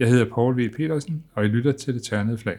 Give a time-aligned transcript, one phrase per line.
[0.00, 0.70] Jeg hedder Paul V.
[0.76, 2.56] Petersen, og I lytter til det ternede flag.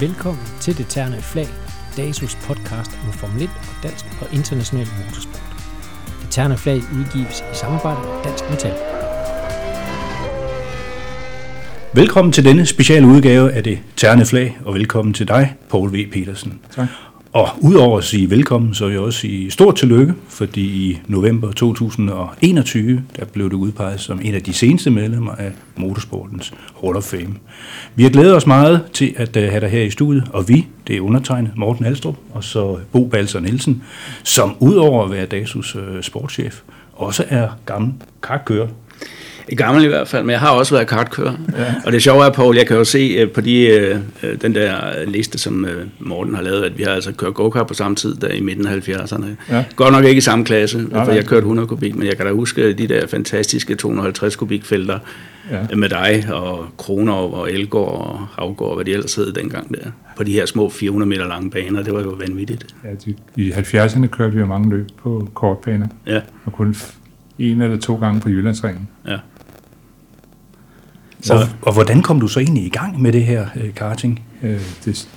[0.00, 1.46] Velkommen til Det Ternede Flag,
[1.96, 5.42] DASUS podcast om Formel 1 og dansk og international motorsport.
[6.22, 8.74] Det Ternede Flag udgives i samarbejde med Dansk Metal.
[11.94, 16.10] Velkommen til denne speciale udgave af Det Ternede Flag, og velkommen til dig, Paul V.
[16.12, 16.60] Petersen.
[16.70, 16.88] Tak.
[17.38, 21.52] Og udover at sige velkommen, så vil jeg også sige stort tillykke, fordi i november
[21.52, 27.02] 2021, der blev det udpeget som en af de seneste medlemmer af Motorsportens Hall of
[27.02, 27.34] Fame.
[27.94, 30.66] Vi har glædet os meget til at øh, have dig her i studiet, og vi,
[30.86, 33.82] det er undertegnet Morten Alstrup, og så Bo Balser Nielsen,
[34.22, 36.60] som udover at være DASUS øh, sportschef,
[36.92, 38.68] også er gammel karkører
[39.48, 41.34] i gammel i hvert fald, men jeg har også været kartkører.
[41.58, 41.74] Ja.
[41.86, 45.04] Og det sjove er, Paul, jeg kan jo se uh, på de, uh, den der
[45.06, 45.66] liste, som
[45.98, 48.66] Morten har lavet, at vi har altså kørt go-kart på samme tid, der i midten
[48.66, 49.26] af 70'erne.
[49.50, 49.64] Ja.
[49.76, 52.26] Godt nok ikke i samme klasse, ja, for jeg kørte 100 kubik, men jeg kan
[52.26, 54.98] da huske de der fantastiske 250 kubik felter
[55.50, 55.76] ja.
[55.76, 60.24] med dig og Kroner og Elgård og Havgård, hvad de ellers hed dengang der, på
[60.24, 61.82] de her små 400 meter lange baner.
[61.82, 62.66] Det var jo vanvittigt.
[62.84, 66.76] Ja, de, I 70'erne kørte vi jo mange løb på kortbaner, Ja, og kun
[67.38, 68.88] en eller to gange på Jyllandsringen.
[69.08, 69.16] ja.
[71.20, 71.34] Så.
[71.34, 74.22] Og, og hvordan kom du så egentlig i gang med det her uh, karting?
[74.42, 75.08] Øh, det,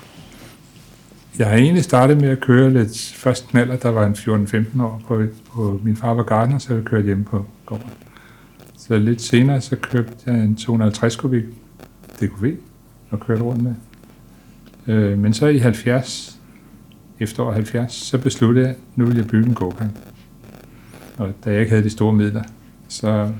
[1.39, 5.01] jeg har egentlig startet med at køre lidt først knaller, der var en 14-15 år.
[5.07, 7.89] På, på, min far var gartner, så jeg kørte hjemme på gården.
[8.77, 11.43] Så lidt senere, så købte jeg en 250 kubik
[12.21, 12.55] DKV
[13.09, 13.73] og kørte rundt med.
[14.87, 16.39] Øh, men så i 70,
[17.19, 19.89] efterår 70, så besluttede jeg, at nu ville jeg bygge en go-kart.
[21.17, 22.43] Og da jeg ikke havde de store midler,
[22.87, 23.31] så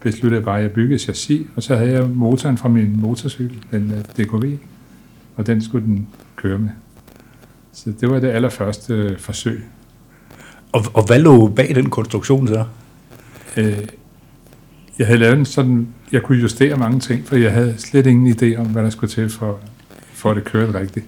[0.00, 3.64] besluttede jeg bare, at jeg byggede chassis, og så havde jeg motoren fra min motorcykel,
[3.70, 4.58] den øh, DKV,
[5.36, 6.70] og den skulle den køre med.
[7.72, 9.64] Så det var det allerførste øh, forsøg.
[10.72, 12.64] Og, og hvad lå bag den konstruktion så?
[13.56, 13.86] Øh,
[14.98, 18.36] jeg havde lavet en sådan, jeg kunne justere mange ting, for jeg havde slet ingen
[18.36, 19.60] idé om, hvad der skulle til for,
[20.12, 21.06] for at det kørte rigtigt.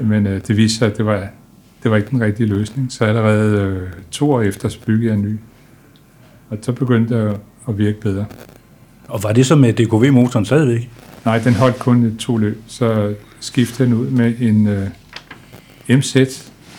[0.00, 1.28] Men øh, det viste sig, at det var,
[1.82, 2.92] det var ikke den rigtige løsning.
[2.92, 5.38] Så allerede øh, to år efter, så byggede jeg en ny.
[6.50, 8.24] Og så begyndte det at virke bedre.
[9.08, 10.90] Og var det så med DKV-motoren stadigvæk?
[11.24, 14.88] Nej, den holdt kun et to løb, så skiftede den ud med en øh,
[15.88, 16.16] MZ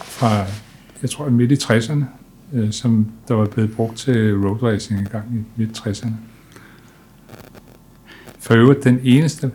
[0.04, 0.46] fra,
[1.02, 2.04] jeg tror, midt i 60'erne,
[2.54, 6.12] øh, som der var blevet brugt til road racing en gang i midt 60'erne.
[8.40, 9.52] For øvrigt den eneste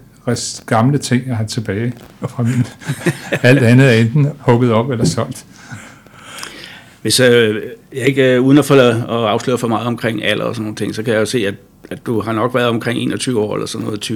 [0.67, 2.67] gamle ting, jeg har tilbage fra min.
[3.51, 5.47] Alt andet er enten hugget op eller solgt.
[7.03, 7.57] Hvis øh,
[7.95, 10.77] jeg ikke, øh, uden at, få, at afsløre for meget omkring alder og sådan nogle
[10.77, 11.55] ting, så kan jeg jo se, at,
[11.91, 14.11] at du har nok været omkring 21 år eller sådan noget,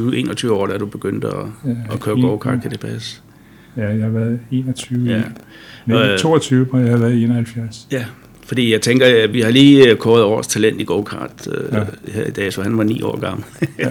[0.45, 1.35] 20-21 år, da du begyndte at,
[1.65, 3.17] Ja, at køre go-kart, kan det passe?
[3.77, 5.07] Ja, jeg har været 21.
[5.09, 5.23] Ja.
[5.95, 6.13] Ja.
[6.13, 7.87] Øh, 22, og jeg har været 71.
[7.93, 8.05] Ja,
[8.47, 11.79] fordi jeg tænker, at vi har lige øh, kåret årets talent i go-kart øh, Ja.
[11.79, 11.85] ja.
[12.13, 13.45] her i dag, så han var ni år gammel.
[13.79, 13.89] Ja.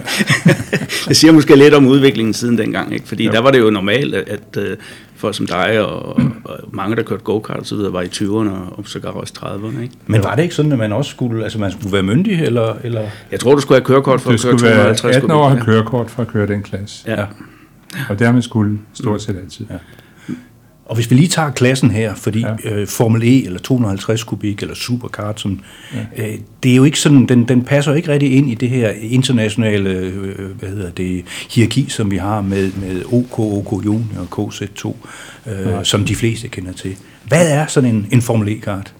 [1.08, 3.08] det siger måske lidt om udviklingen siden dengang, ikke?
[3.08, 3.32] fordi Jo.
[3.32, 4.76] der var det jo normalt, at, at øh,
[5.24, 8.76] folk som dig og, og mange, der kørte go-kart og så videre, var i 20'erne
[8.76, 9.82] og sågar også 30'erne.
[9.82, 9.94] Ikke?
[10.06, 12.74] Men var det ikke sådan, at man også skulle, altså man skulle være myndig, eller,
[12.84, 13.02] eller?
[13.30, 15.44] Jeg tror, du skulle have kørekort for Du at køre skulle være 250 18 år
[15.44, 17.04] og have kørekort for at køre den klasse.
[17.06, 17.20] Ja.
[17.20, 17.26] ja.
[18.08, 19.66] Og det har man skulle stort set altid.
[19.70, 19.76] Ja.
[20.86, 22.54] Og hvis vi lige tager klassen her, fordi Ja.
[22.64, 22.74] ja.
[22.74, 25.60] øh, Formel E, eller 250 kubik, eller Superkart, som,
[25.94, 26.32] ja.
[26.32, 28.90] øh, det er jo ikke sådan, den, den passer ikke rigtig ind i det her
[28.90, 34.48] internationale, øh, hvad hedder det, hierarki, som vi har med, med OK, OK Junior og
[34.52, 34.94] KZ2,
[35.50, 36.96] øh, som de fleste kender til.
[37.28, 38.94] Hvad er sådan en, en Formel E-kart?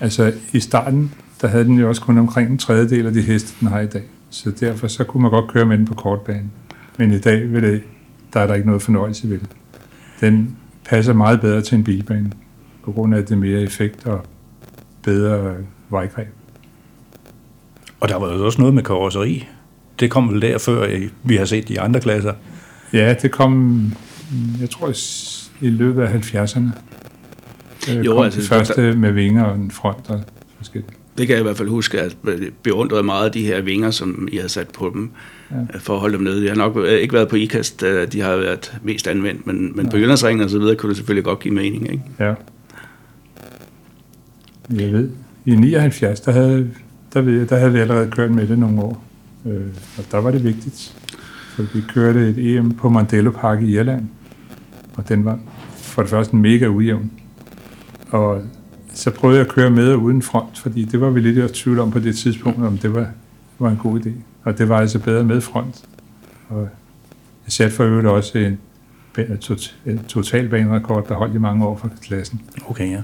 [0.00, 3.52] Altså i starten, der havde den jo også kun omkring en tredjedel af de heste,
[3.60, 4.02] den har i dag.
[4.30, 6.50] Så derfor så kunne man godt køre med den på kortbanen.
[6.98, 7.82] Men i dag vil det,
[8.34, 9.48] der er der ikke noget fornøjelse ved det.
[10.20, 12.32] Den passer meget bedre til en bilbane,
[12.84, 14.24] på grund af det er mere effekt og
[15.02, 15.54] bedre
[15.90, 16.28] vejgreb.
[18.00, 19.48] Og der var jo også noget med karosseri.
[20.00, 22.32] Det kom vel der før, vi har set de andre klasser.
[22.92, 23.82] Ja, det kom,
[24.60, 24.92] jeg tror,
[25.60, 26.60] i løbet af 70'erne.
[27.90, 30.20] Øh, Jo, kom altså, det første med vinger og en front og
[30.56, 30.92] forskelligt.
[31.18, 34.28] Det kan jeg i hvert fald huske, at jeg beundrede meget de her vinger, som
[34.32, 35.10] I havde sat på dem,
[35.50, 35.56] Ja.
[35.56, 35.62] ja.
[35.78, 36.42] for at holde dem nede.
[36.44, 39.72] Jeg har nok øh, ikke været på IKAST, øh, de har været mest anvendt, men,
[39.76, 41.90] men på Jyllandsringen og så videre kunne det selvfølgelig godt give mening.
[41.92, 42.02] Ikke?
[42.20, 42.34] Ja.
[44.70, 45.10] Jeg ved,
[45.44, 46.70] i 79, der havde,
[47.14, 49.04] der, ved jeg, der havde vi allerede kørt med det nogle år.
[49.46, 49.60] Øh,
[49.98, 50.94] og der var det vigtigt.
[51.56, 54.02] For vi kørte et EM på Mandello Park i Irland.
[54.94, 55.38] Og den var
[55.76, 57.10] for det første mega ujævn.
[58.10, 58.42] Og
[58.94, 61.54] så prøvede jeg at køre med og uden front, fordi det var vi lidt i
[61.54, 63.06] tvivl om på det tidspunkt, om det var,
[63.58, 64.10] var en god idé.
[64.44, 65.84] Og det var altså bedre med front.
[66.48, 66.68] Og
[67.46, 68.58] jeg satte for øvrigt også en
[70.08, 72.40] totalbanerekord, der holdt i mange år for klassen.
[72.66, 73.02] Okay, ja.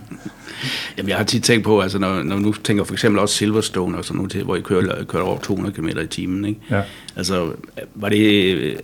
[0.98, 3.98] Jamen, jeg har tit tænkt på, altså når, når nu tænker for eksempel også Silverstone
[3.98, 6.60] og sådan noget til, hvor I kører, kører over 200 km i timen, ikke?
[6.70, 6.82] Ja.
[7.16, 7.52] Altså,
[7.94, 8.80] var det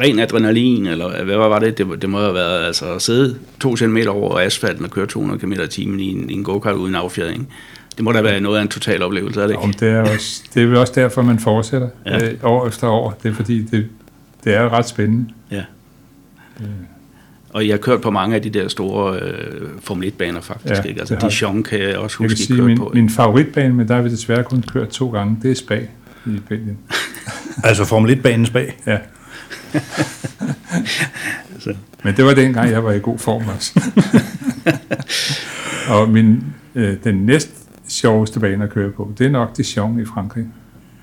[0.00, 1.78] ren adrenalin, eller hvad var det?
[1.78, 5.40] Det, det må have været altså, at sidde to centimeter over asfalten og køre 200
[5.40, 7.48] km i timen i en, i en go-kart uden affjedring.
[7.96, 9.62] Det må da være noget af en total oplevelse, er det ikke?
[9.62, 12.28] Om det, er også, det er vel også derfor, man fortsætter ja.
[12.28, 13.18] øh, år efter år.
[13.22, 13.86] Det er fordi, det,
[14.44, 15.30] det er ret spændende.
[15.50, 15.64] Ja.
[16.60, 16.66] Øh.
[17.50, 20.84] Og jeg har kørt på mange af de der store øh, Formel 1-baner faktisk.
[20.84, 21.00] Ja, ikke?
[21.00, 22.90] Altså Dijon kan jeg også huske, jeg kan sige, min, på.
[22.94, 25.80] Min favoritbane, men der har vi desværre kun kørt to gange, det er Spa
[26.26, 26.78] i Belgien.
[27.64, 28.64] altså Formel 1-banen Spa?
[28.86, 28.98] Ja.
[31.58, 31.74] Så.
[32.04, 33.80] Men det var dengang, jeg var i god form også.
[35.94, 36.44] og min,
[36.74, 37.50] øh, den næst
[37.88, 40.44] sjoveste bane at køre på, det er nok Dijon i Frankrig.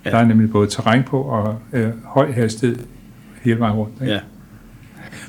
[0.06, 0.10] Ja.
[0.10, 2.78] Der er nemlig både terræn på og øh, høj hastighed
[3.42, 3.94] hele vejen rundt.
[4.02, 4.14] Ikke?
[4.14, 4.20] Ja.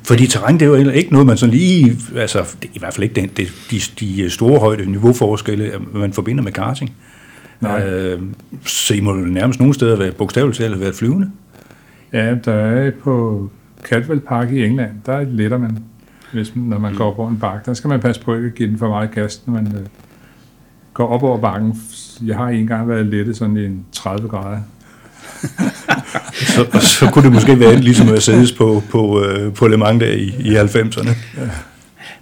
[0.03, 2.93] Fordi terræn, det er jo ikke noget, man sådan lige, altså det er i hvert
[2.93, 6.95] fald ikke det, de, de store højde niveauforskelle, man forbinder med karting.
[7.61, 7.87] Nej.
[7.87, 8.21] Øh,
[8.65, 11.31] så I må nærmest nogle steder være bogstaveligt talt være flyvende.
[12.15, 13.49] Ja, der er på
[13.83, 15.77] Caldwell Park i England, der letter man,
[16.33, 16.97] hvis man, når man mm.
[16.97, 17.65] går op over en bakke.
[17.65, 19.85] Der skal man passe på ikke at give den for meget gas, når man øh,
[20.93, 21.81] går op over bakken.
[22.25, 24.59] Jeg har en gang været lettet sådan i en 30 grader.
[26.55, 29.99] så, så kunne det måske være ligesom at sædes på, på, øh, på Le Mans
[29.99, 31.09] der i, i 90'erne.
[31.37, 31.49] Ja.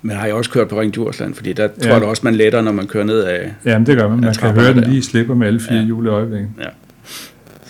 [0.01, 1.87] Men har jeg også kørt på Ring Djursland, fordi der ja.
[1.87, 4.19] tror jeg også, man letter, når man kører ned af Jamen det gør man.
[4.19, 5.83] Man kan høre den lige slipper med alle fire ja.
[5.83, 6.49] hjul i øjeblikket.
[6.59, 6.67] Ja.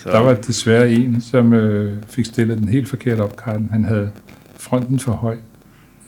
[0.04, 0.10] Så.
[0.10, 3.40] Der var desværre en, som øh, fik stillet den helt forkert op.
[3.70, 4.10] Han havde
[4.56, 5.36] fronten for høj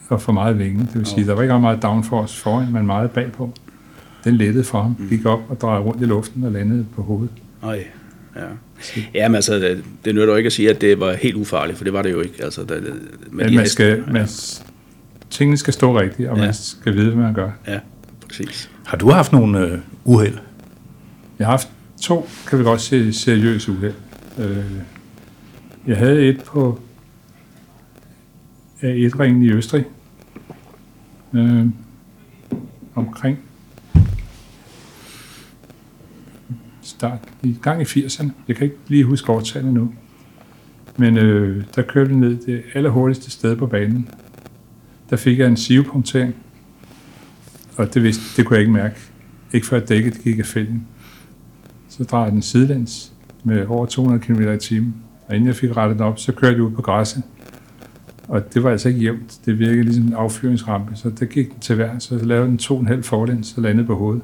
[0.09, 0.79] og for meget vinge.
[0.79, 1.27] Det vil sige, oh.
[1.27, 3.53] der var ikke meget downforce foran, men meget bagpå.
[4.23, 5.09] Den lettede for ham, mm.
[5.09, 7.33] gik op og drejede rundt i luften og landede på hovedet.
[7.61, 7.83] Oj,
[8.35, 8.41] ja.
[9.13, 11.77] Ja, men altså, det, det nytter jo ikke at sige, at det var helt ufarligt,
[11.77, 12.43] for det var det jo ikke.
[12.43, 12.93] Altså, det,
[13.31, 14.11] med ja, man skal, ja.
[14.13, 14.27] man,
[15.29, 16.43] tingene skal stå rigtigt, og ja.
[16.43, 17.49] man skal vide, hvad man gør.
[17.67, 17.79] Ja,
[18.27, 18.69] præcis.
[18.85, 20.37] Har du haft nogle øh, uheld?
[21.39, 21.69] Jeg har haft
[22.01, 23.93] to, kan vi godt se, seriøse uheld.
[24.39, 24.65] Øh,
[25.87, 26.79] jeg havde et på
[28.83, 29.85] A1-ringen i Østrig,
[31.33, 31.65] øh,
[32.95, 33.39] omkring
[36.81, 38.29] start, i gang i 80'erne.
[38.47, 39.93] Jeg kan ikke lige huske årtallet nu.
[40.97, 44.09] Men øh, der kørte vi ned det allerhurtigste sted på banen.
[45.09, 46.35] Der fik jeg en sivepunktering,
[47.75, 48.95] og det, vidste, det kunne jeg ikke mærke.
[49.53, 50.87] Ikke før dækket gik af fælden.
[51.97, 53.11] Så drejede den sidelæns
[53.43, 54.95] med over 200 km i timen.
[55.27, 57.23] Og inden jeg fik rettet op, så kørte jeg ud på græsset.
[58.27, 59.39] Og det var altså ikke jævnt.
[59.45, 61.99] Det virkede ligesom en affyringsrampe, så der gik den til vær.
[61.99, 64.21] Så lavede den to og en halv forlæns og landede på hovedet.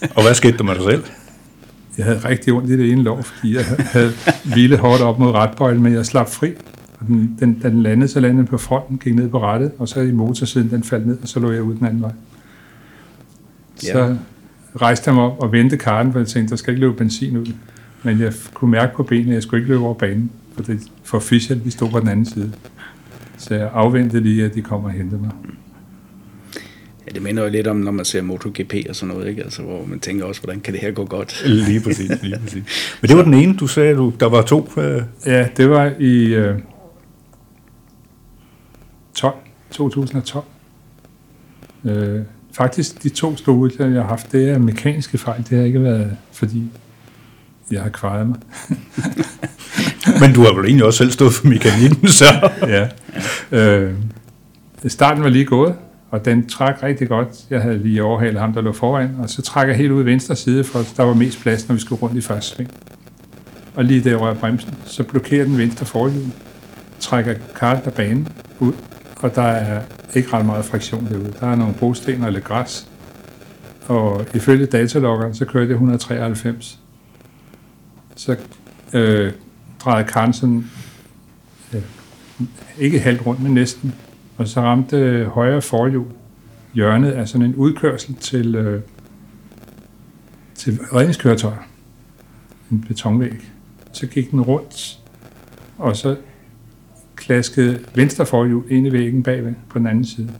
[0.16, 1.04] og hvad skete der med dig selv?
[1.98, 4.12] Jeg havde rigtig ondt i det ene lov, fordi jeg havde
[4.44, 6.52] hvilet hårdt op mod retbøjlen, men jeg slap fri.
[7.00, 10.00] Og den, den, den landede, så landede på fronten, gik ned på rettet, og så
[10.00, 12.12] i motorsiden, den faldt ned, og så lå jeg ud den anden vej.
[13.84, 14.14] Ja.
[14.76, 17.46] Rejste mig op og vendte karten, for jeg tænkte, der skal ikke løbe benzin ud.
[18.02, 20.80] Men jeg kunne mærke på benene, at jeg skulle ikke løbe over banen, for, det,
[21.02, 22.52] for Fischer, de stod på den anden side.
[23.38, 25.30] Så jeg afventede lige, at de kommer og hentede mig.
[27.06, 29.42] Ja, det minder jo lidt om, når man ser MotoGP og sådan noget, ikke?
[29.42, 31.42] Altså, hvor man tænker også, hvordan kan det her gå godt?
[31.46, 32.96] Lige præcis, lige præcis.
[33.00, 34.70] Men det var den ene, du sagde, du, der var to?
[34.76, 35.02] Øh...
[35.26, 36.58] Ja, det var i øh,
[39.14, 39.34] 12,
[39.70, 40.44] 2012.
[41.84, 42.20] Øh,
[42.56, 45.44] faktisk de to store jeg har haft, det er mekaniske fejl.
[45.50, 46.70] Det har ikke været, fordi
[47.70, 48.36] jeg har kvaret mig.
[50.20, 52.24] Men du har vel egentlig også selv stået for mekanikken, så...
[52.76, 52.88] ja.
[53.58, 53.94] Øh,
[54.86, 55.74] starten var lige gået,
[56.10, 57.28] og den trak rigtig godt.
[57.50, 60.06] Jeg havde lige overhalet ham, der lå foran, og så trak jeg helt ud i
[60.06, 62.70] venstre side, for der var mest plads, når vi skulle rundt i første sving.
[63.74, 66.24] Og lige der rører bremsen, så blokerer den venstre forhjul,
[67.00, 68.28] trækker karten af banen
[68.60, 68.72] ud,
[69.16, 69.82] og der er
[70.14, 71.34] ikke ret meget friktion derude.
[71.40, 72.88] Der er nogle brosten og lidt græs,
[73.86, 76.80] og ifølge dataloggeren, så kørte jeg 193.
[78.16, 78.36] Så
[78.92, 79.32] øh,
[79.84, 80.70] drejede karen sådan,
[81.74, 81.82] øh,
[82.78, 83.94] ikke halvt rundt, men næsten
[84.36, 86.06] og så ramte øh, højre forhjul
[86.74, 88.82] hjørnet af sådan en udkørsel til, øh,
[90.54, 91.66] til redningskøretøjer.
[92.70, 93.52] En betonvæg.
[93.92, 94.98] Så gik den rundt,
[95.78, 96.16] og så
[97.26, 100.30] klaskede venstre forhjul ind i væggen bagved på den anden side.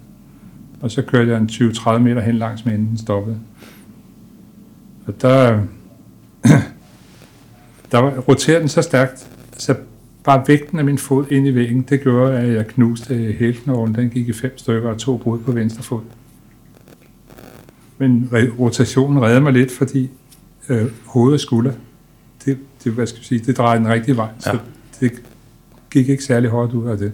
[0.81, 3.39] Og så kørte jeg en 20-30 meter hen langs med, inden den stoppede.
[5.07, 5.63] Og der,
[7.93, 9.75] der roterede den så stærkt, så
[10.25, 13.95] bare vægten af min fod ind i væggen, det gjorde, at jeg knuste hælknoglen.
[13.95, 16.03] Den gik i fem stykker og to brud på venstre fod.
[17.99, 20.11] Men rotationen redder mig lidt, fordi
[20.69, 21.73] øh, hoved og skulder,
[22.45, 24.29] det, det, hvad skal jeg sige, det drejede den rigtige vej.
[24.47, 24.51] Ja.
[24.51, 24.59] Så
[25.01, 25.13] det
[25.91, 27.13] gik ikke særlig hårdt ud af det.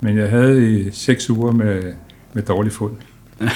[0.00, 1.82] Men jeg havde i seks uger med,
[2.32, 2.90] med dårlig fod.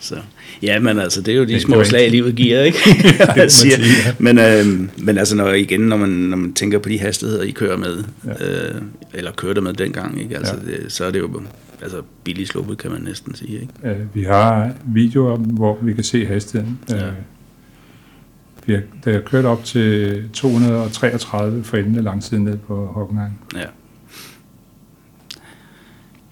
[0.00, 0.16] Så.
[0.62, 2.78] Ja, men altså, det er jo de Det små slag, livet giver, ikke?
[3.36, 3.76] Jeg siger.
[4.18, 7.50] men, øh, men altså, når, igen, når man, når man tænker på de hastigheder, I
[7.50, 8.30] kører med, ja.
[8.74, 8.82] øh,
[9.14, 10.36] eller kørte med dengang, ikke?
[10.36, 10.72] Altså, Ja.
[10.72, 11.42] det, så er det jo
[11.82, 13.52] altså, billigt sluppet, kan man næsten sige.
[13.60, 13.72] Ikke?
[13.84, 16.78] Øh, vi har videoer, hvor vi kan se hastigheden.
[16.90, 17.06] Ja.
[17.06, 17.12] Øh,
[18.66, 23.32] vi har, da jeg kørte op til 233 for enden af langsiden ned på Hockenheim.
[23.56, 23.64] Ja.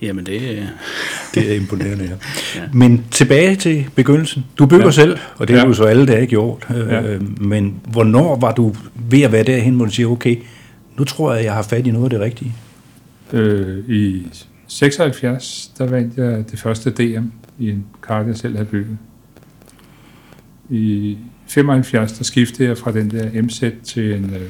[0.03, 0.65] Jamen, det, øh,
[1.35, 2.11] Det er imponerende, ja.
[2.61, 2.69] Ja.
[2.73, 4.45] Men tilbage til begyndelsen.
[4.59, 4.85] Du bygger ja.
[4.87, 4.91] Ja.
[4.91, 5.69] selv, og det har Ja.
[5.69, 6.67] du så alle dage gjort.
[6.71, 7.03] Ja.
[7.03, 8.75] Øh, Men hvornår var du
[9.11, 10.37] ved at være derhen, hvor du siger, okay,
[10.99, 12.55] nu tror jeg, jeg har fat i noget af det rigtige?
[13.33, 14.27] Øh, I
[14.67, 17.25] 76, der vandt jeg det første DM
[17.59, 18.99] i en kart, jeg selv havde bygget.
[20.71, 21.19] I
[21.51, 24.41] 75, der skiftede jeg fra den der MZ til en øh,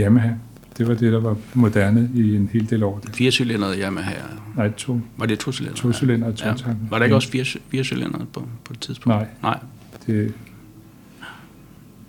[0.00, 0.30] Yamaha.
[0.78, 3.00] Det var det, der var moderne i en hel del år.
[3.14, 4.14] fire cylindrede Yamaha.
[4.56, 5.76] Nej, to, Var det to cylinder?
[5.76, 6.54] to cylinder og to Ja.
[6.54, 6.74] tanker.
[6.90, 9.16] Var der ikke også fire, fire cylindrede på, på et tidspunkt?
[9.18, 9.26] Nej.
[9.42, 9.58] Nej.
[10.06, 10.32] Det,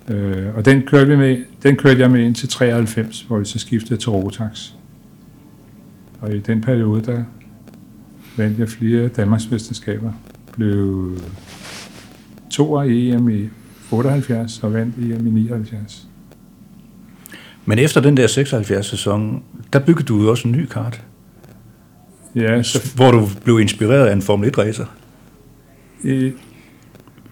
[0.08, 3.60] øh, og den kørte, vi med, den kørte jeg med indtil 93, hvor vi så
[3.60, 4.72] skiftede til Rotax.
[6.22, 7.24] Og i den periode, der
[8.38, 10.12] vandt jeg flere Danmarksmesterskaber.
[10.54, 11.18] Blev
[12.52, 13.50] toer i EM i
[13.92, 16.08] 78 og vandt EM i 79.
[17.66, 19.44] Men efter den der 76-sæson,
[19.74, 21.02] der byggede du jo også en ny kart,
[22.36, 24.86] Ja, så, hvor du blev inspireret af en Formel 1-racer.
[26.04, 26.32] øh,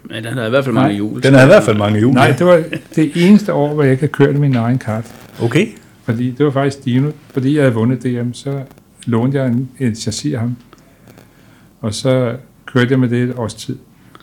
[0.04, 1.24] Men den havde i hvert fald mange Nej, hjul.
[1.24, 2.13] Den havde i hvert fald mange hjul.
[2.13, 2.63] nej, det var
[2.96, 5.06] det eneste år, hvor jeg ikke havde kørt min egen kart.
[5.42, 5.68] Okay.
[6.04, 8.62] Fordi det var faktisk Dino, fordi jeg havde vundet DM, så
[9.06, 10.56] lånte jeg en, en chassis af ham.
[11.82, 12.36] Og så
[12.66, 13.78] kørte jeg med det et års tid.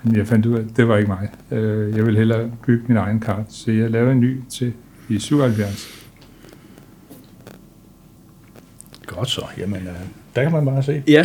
[0.06, 1.28] Men jeg fandt ud af, at det var ikke mig.
[1.58, 3.44] Øh, Jeg ville hellere bygge min egen kart.
[3.48, 4.72] Så jeg lavede en ny til
[5.08, 5.88] i 77.
[9.06, 9.42] Godt så.
[9.58, 9.92] Jamen, øh,
[10.36, 11.02] der kan man bare se.
[11.08, 11.22] Ja,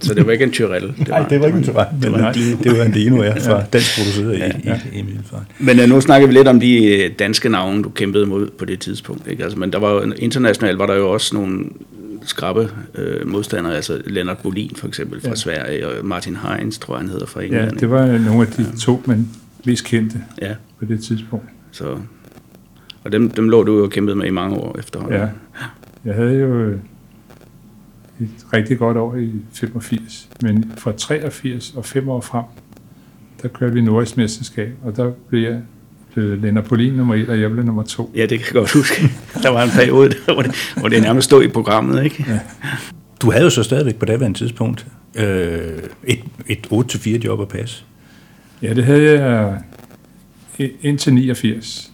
[0.00, 0.94] så det var ikke en Tyrell.
[0.98, 1.88] Det Nej, det var ikke en det var
[2.28, 4.80] en det, det var en Dino, ja, fra dansk produceret Ja, i, ja.
[4.92, 5.42] i, i Middelfart.
[5.58, 8.64] Men uh, nu snakker vi lidt om de øh, danske navne, du kæmpede mod på
[8.64, 9.28] det tidspunkt.
[9.28, 9.42] Ikke?
[9.42, 11.64] Altså, men der var jo, internationalt var der jo også nogle
[12.26, 15.34] skrappe øh, modstandere, altså Lennart Bolin for eksempel fra Ja.
[15.34, 17.76] Sverige, og Martin Heinz, tror jeg han hedder fra Ja, England.
[17.78, 19.30] det var nogle af de to, men
[19.66, 21.46] mest kendte ja, på det tidspunkt.
[21.70, 21.98] så,
[23.04, 25.20] og dem, dem lå du jo og kæmpede med i mange år efterhånden.
[25.20, 25.28] Ja.
[26.04, 26.78] Jeg havde jo øh,
[28.20, 32.44] et rigtig godt år i 85, men fra 83 og fem år frem,
[33.42, 35.60] der kørte vi Nordisk Mesterskab, og der blev jeg
[36.14, 38.10] blev Lennart Polin nummer et, og jeg blev nummer to.
[38.14, 39.02] Ja, det kan jeg godt huske.
[39.44, 42.24] Der var en periode, der, hvor, det, hvor det nærmest stod i programmet, ikke?
[42.28, 42.40] Ja.
[43.22, 47.84] Du havde jo så stadigvæk på daværende tidspunkt øh, et, et 8-4 job at passe.
[48.62, 49.60] Ja, det havde jeg
[50.58, 51.90] i- indtil 89.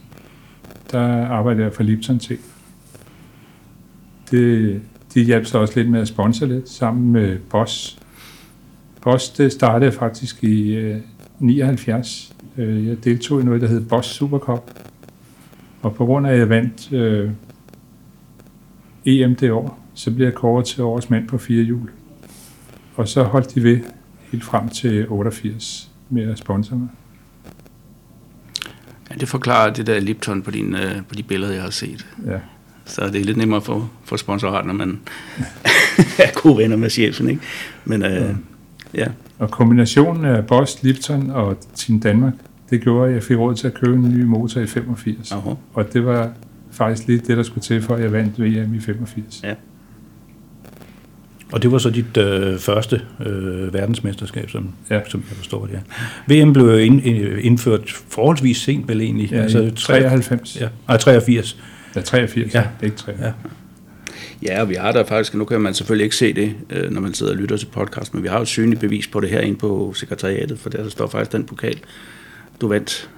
[0.92, 2.36] Der arbejdede jeg for Lipton til.
[4.30, 4.80] Det,
[5.14, 7.98] de hjalp så også lidt med at sponsor lidt, sammen med Boss.
[9.02, 10.96] Boss, det startede faktisk i øh,
[11.38, 12.32] 79.
[12.56, 14.70] Øh, jeg deltog i noget, der hed Boss Super Cup.
[15.82, 17.30] Og på grund af, at jeg vandt øh,
[19.06, 21.90] EM det år, så blev jeg kåret til årets mand på fire hjul.
[22.96, 23.80] Og så holdt de ved
[24.30, 26.88] helt frem til 88 med at sponsore mig.
[29.10, 32.06] Ja, det forklarer det der Lipton på, din, øh, på de billeder, jeg har set.
[32.26, 32.38] Ja.
[32.84, 35.00] Så det er lidt nemmere for, for sponsorat, når man
[36.24, 37.42] er gode venner med chefen, ikke?
[37.84, 38.34] Men øh,
[38.94, 39.06] ja,
[39.38, 42.34] Og kombinationen af Bosch, Lipton og Team Danmark,
[42.70, 45.32] det gjorde, at jeg fik råd til at købe en ny motor i 85.
[45.32, 45.50] Aha.
[45.74, 46.30] Og det var
[46.70, 49.40] faktisk lige det, der skulle til, for at jeg vandt VM i 85.
[49.44, 49.54] Ja.
[51.52, 55.00] Og det var så dit øh, første øh, verdensmesterskab, som, Ja.
[55.08, 55.80] som jeg forstår det.
[56.30, 56.42] Ja.
[56.42, 57.06] VM blev ind,
[57.40, 59.30] indført forholdsvis sent, vel egentlig?
[59.30, 60.60] Ja, i 93.
[60.60, 61.56] Ja, nej, 83.
[61.96, 62.60] Ja, 83, Ja.
[62.60, 62.86] ja.
[62.86, 63.26] ikke 83.
[63.26, 63.32] Ja.
[64.42, 67.00] Ja, og vi har der faktisk, nu kan man selvfølgelig ikke se det, øh, når
[67.00, 69.28] man sidder og lytter til podcast, men vi har jo et synligt bevis på det
[69.30, 71.78] her inde på sekretariatet, for der står faktisk den pokal,
[72.60, 73.10] du vandt.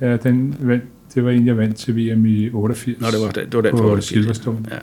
[0.00, 0.84] Ja, den vandt,
[1.14, 3.00] det var en, jeg vandt til VM i 88.
[3.00, 4.04] Nå, det var, det var den på for 88.
[4.04, 4.58] Silverstone.
[4.70, 4.76] Ja.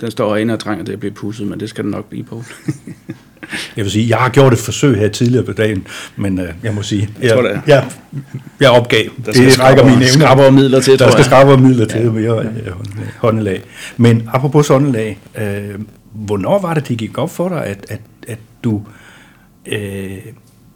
[0.00, 2.24] Den står inde og trænger til at blive pudset, men det skal den nok blive
[2.24, 2.42] på.
[3.76, 6.74] Jeg vil sige, jeg har gjort et forsøg her tidligere på dagen, men øh, jeg
[6.74, 7.60] må sige, jeg, tror, det er.
[7.66, 7.90] jeg,
[8.60, 9.04] jeg opgav.
[9.26, 10.50] Der det rækker mine evner.
[10.50, 11.24] midler til, Der tror skal jeg.
[11.24, 12.10] skrappere midler til, ja.
[12.10, 12.70] mere ja.
[13.18, 13.62] håndelag.
[13.96, 15.74] Men apropos håndelag, øh,
[16.12, 18.82] hvornår var det, det gik op for dig, at, at, at du
[19.66, 20.10] øh,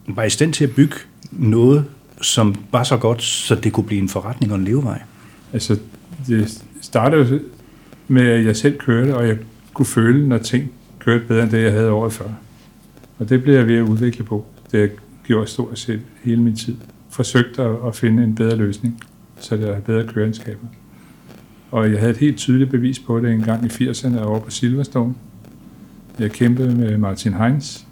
[0.09, 0.95] var i stand til at bygge
[1.31, 1.85] noget,
[2.23, 5.03] som var så godt, så det kunne blive en forretning og en levevej?
[5.53, 5.79] Altså,
[6.27, 7.43] det startede
[8.09, 9.39] med, at jeg selv kørte, og jeg
[9.75, 12.29] kunne føle, når ting kørte bedre end det, jeg havde året før.
[13.19, 14.47] Og det blev jeg ved at udvikle på.
[14.73, 14.93] Det
[15.25, 16.77] gjorde jeg stort set hele min tid.
[17.11, 19.01] Forsøgte at, at finde en bedre løsning,
[19.41, 20.67] så det er bedre køreegenskaber.
[21.71, 24.51] Og jeg havde et helt tydeligt bevis på det en gang i 80'erne over på
[24.51, 25.15] Silverstone.
[26.19, 27.83] Jeg kæmpede med Martin Heinz,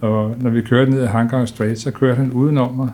[0.00, 2.90] og når vi kørte ned ad Hangar Strait, så kørte han udenom mig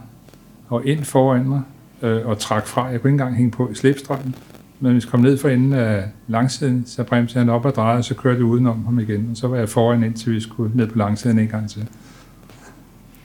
[0.68, 1.62] og ind foran mig
[2.02, 2.84] øh, og trak fra.
[2.84, 4.34] Jeg kunne ikke engang hænge på i slipstrømmen.
[4.80, 7.98] Men hvis vi kom ned for enden af langsiden, så bremsede han op og drejede,
[7.98, 9.28] og så kørte jeg udenom ham igen.
[9.30, 11.86] Og så var jeg foran, indtil vi skulle ned på langsiden en gang til.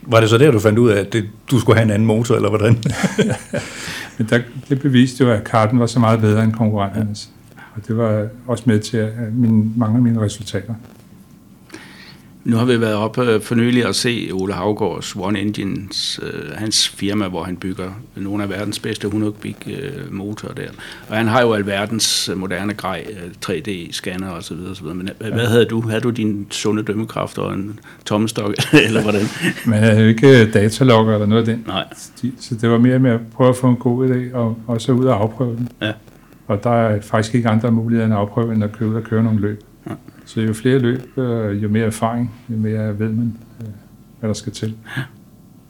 [0.02, 2.06] Var det så der, du fandt ud af, at det, du skulle have en anden
[2.06, 2.72] motor, eller hvordan?
[4.18, 7.30] Men der, det beviste jo, at karten var så meget bedre end konkurrenternes.
[7.76, 10.74] Og det var også med til at mine, mange af mine resultater.
[12.44, 16.88] Nu har vi været oppe for nylig og se Ole Havgårds One Engines, øh, hans
[16.88, 20.68] firma, hvor han bygger nogle af verdens bedste 100 kubik øh, motorer der.
[21.08, 23.04] Og han har jo alverdens moderne grej,
[23.46, 24.96] 3D-scanner og så videre, så videre.
[24.96, 25.30] Men ja.
[25.30, 25.80] hvad havde du?
[25.80, 28.54] Havde du din sunde dømmekraft og en tommestok,
[28.86, 29.22] eller hvordan?
[29.66, 31.64] Man havde jo ikke datalogger eller noget af den.
[31.66, 31.84] Nej.
[32.38, 34.92] Så det var mere med at prøve at få en god idé, og, og så
[34.92, 35.68] ud og afprøve den.
[35.82, 35.92] Ja.
[36.46, 39.22] Og der er faktisk ikke andre muligheder end at afprøve, end at købe og køre
[39.22, 39.60] nogle løb.
[40.34, 43.66] Så jo flere løb, øh, jo mere erfaring, jo mere ved man, øh,
[44.20, 44.74] hvad der skal til.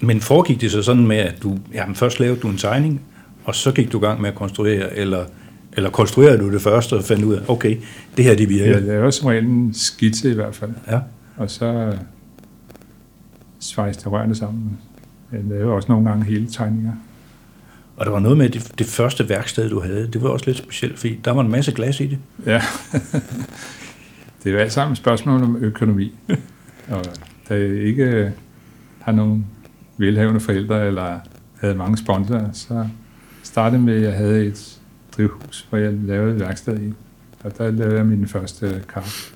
[0.00, 3.00] Men foregik det så sådan med, at du jamen, først lavede du en tegning,
[3.44, 5.24] og så gik du i gang med at konstruere, eller,
[5.72, 7.76] eller konstruerede du det først og fandt ud af, okay,
[8.16, 8.72] det her det virker?
[8.72, 11.00] Jeg laver som regel en skitse i hvert fald, Ja.
[11.36, 11.96] og så
[13.60, 14.78] svejste jeg rørene sammen.
[15.32, 16.92] Jeg laver også nogle gange hele tegninger.
[17.96, 20.58] Og der var noget med det, det første værksted, du havde, det var også lidt
[20.58, 22.18] specielt, fordi der var en masse glas i det.
[22.46, 22.62] Ja.
[24.44, 26.14] det er jo alt sammen et spørgsmål om økonomi.
[26.88, 27.04] Og
[27.48, 28.32] da jeg ikke
[29.00, 29.46] har nogen
[29.96, 31.18] velhavende forældre, eller
[31.60, 32.86] havde mange sponsorer, så
[33.42, 34.78] startede med, at jeg havde et
[35.16, 36.92] drivhus, hvor jeg lavede et værksted i.
[37.44, 39.32] Og der lavede jeg min første kart.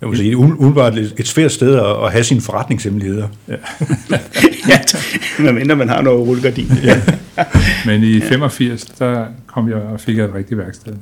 [0.00, 1.74] Jeg må sige, umiddelbart et et svært sted
[2.04, 3.28] at, have sine forretningshemmeligheder.
[4.68, 4.80] ja,
[5.38, 6.68] medmindre man har noget rullegardin.
[6.82, 7.02] Ja.
[7.86, 10.96] Men i 85, der kom jeg og fik jeg et rigtigt værksted.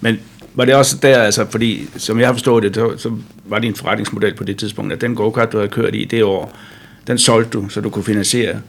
[0.00, 0.18] Men
[0.56, 3.74] var det også der, altså, fordi som jeg har forstået det, så, så var din
[3.74, 6.56] forretningsmodel på det tidspunkt, at den go-kart, du havde kørt i det år,
[7.06, 8.60] den solgte du, så du kunne finansiere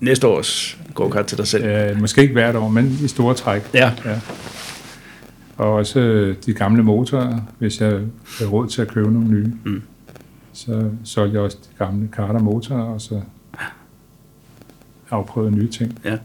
[0.00, 1.64] næste års go-kart til dig selv.
[1.64, 3.62] Øh, måske ikke hvert år, men i store træk.
[3.74, 3.92] Ja.
[4.04, 4.20] ja.
[5.56, 7.90] Og også øh, de gamle motorer, hvis jeg
[8.38, 9.52] havde råd til at købe nogle nye.
[9.64, 9.82] Mm.
[10.52, 13.20] Så solgte jeg også de gamle karter motorer, og så
[15.10, 15.98] afprøvede nye ting.
[16.04, 16.18] Ja.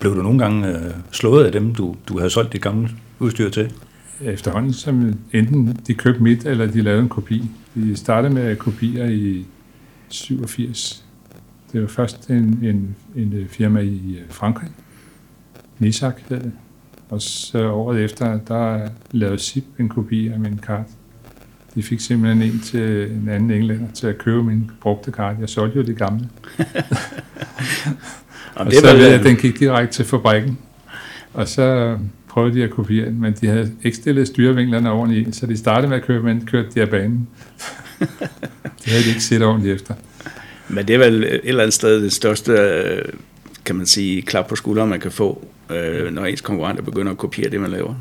[0.00, 3.50] Blev du nogle gange øh, slået af dem, du, du havde solgt det gamle udstyr
[3.50, 3.72] til?
[4.22, 7.50] Efterhånden, som enten de købte mit, eller de lavede en kopi.
[7.74, 9.46] Vi startede med kopier i
[10.08, 11.04] 87.
[11.72, 14.70] Det var først en, en, en firma i øh, Frankrig,
[15.78, 16.52] Nisak hed det.
[17.08, 20.86] Og så året efter, der lavede SIP en kopi af min kart.
[21.74, 25.36] De fik simpelthen en til en anden englænder til at købe min brugte kart.
[25.40, 26.28] Jeg solgte jo det gamle.
[28.54, 30.58] Og Og det så var, jeg, den gik direkte til fabrikken.
[31.34, 31.98] Og så
[32.30, 35.56] prøvede de at kopiere den, men de havde ikke stillet styrevinklerne ordentligt ind, så de
[35.56, 37.28] startede med at køre, men kørte de af banen.
[38.80, 39.94] det havde de ikke set ordentligt efter.
[40.68, 43.02] men det er vel et eller andet sted det største, øh,
[43.64, 47.18] kan man sige, klap på skulderen, man kan få, øh, når ens konkurrenter begynder at
[47.18, 47.94] kopiere det, man laver.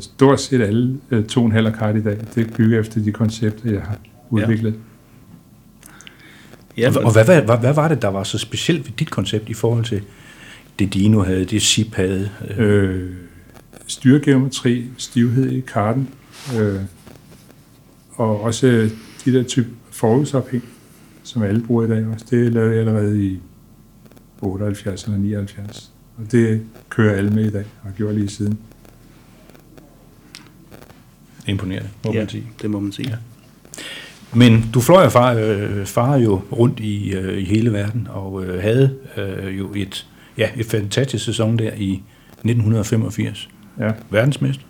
[0.00, 3.72] Stort set alle øh, to en halv kart i dag, det bygger efter de koncepter,
[3.72, 3.98] jeg har
[4.30, 4.74] udviklet.
[6.76, 9.48] Ja, Og hvad, hvad, hvad, hvad var det, der var så specielt ved dit koncept
[9.48, 10.02] i forhold til
[10.78, 12.30] det Dino havde, det SIP havde?
[12.56, 13.10] Øh,
[13.92, 16.08] Styregeometri, stivhed i karten,
[16.58, 16.80] øh,
[18.12, 18.90] og også øh,
[19.24, 20.64] de der type forudsophæng,
[21.22, 23.40] som alle bruger i dag også, det lavede jeg allerede i
[24.40, 25.92] 78 eller 79.
[26.18, 28.58] Og det kører alle med i dag, og har gjort lige siden.
[31.46, 32.46] imponerende, må ja, man sige.
[32.62, 33.08] det må man sige.
[33.10, 33.16] Ja.
[34.36, 38.44] Men du fløj og far, øh, far jo rundt i, øh, i hele verden, og
[38.44, 40.06] øh, havde øh, jo et,
[40.38, 42.02] ja, et fantastisk sæson der i
[42.44, 43.48] 1985.
[43.78, 44.64] Ja, Verdensmester,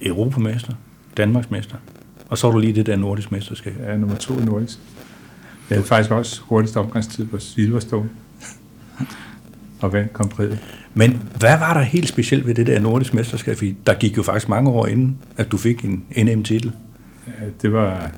[0.00, 0.72] Europamester,
[1.16, 1.76] Danmarksmester,
[2.28, 3.74] og så var du lige det der nordisk mesterskab.
[3.80, 4.78] er nummer to i nordisk.
[5.70, 8.08] Jeg havde faktisk også hurtigst omgangstid på Silverstone.
[9.80, 10.58] og vandt kompriet.
[10.94, 13.56] Men hvad var der helt specielt ved det der nordisk mesterskab?
[13.56, 16.72] Fordi Der gik jo faktisk mange år inden, at du fik en NM-titel.
[17.26, 18.10] Ja, det var...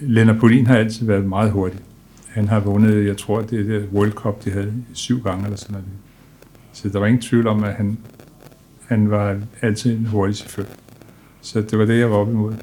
[0.00, 1.80] Lennart Polin har altid været meget hurtig.
[2.28, 5.56] Han har vundet, jeg tror, det er det World Cup, de havde syv gange eller
[5.56, 5.86] sådan noget.
[6.72, 7.98] Så der var ingen tvivl om, at han,
[8.86, 10.64] han var altid en hurtig chauffør.
[11.40, 12.54] Så det var det, jeg var op imod.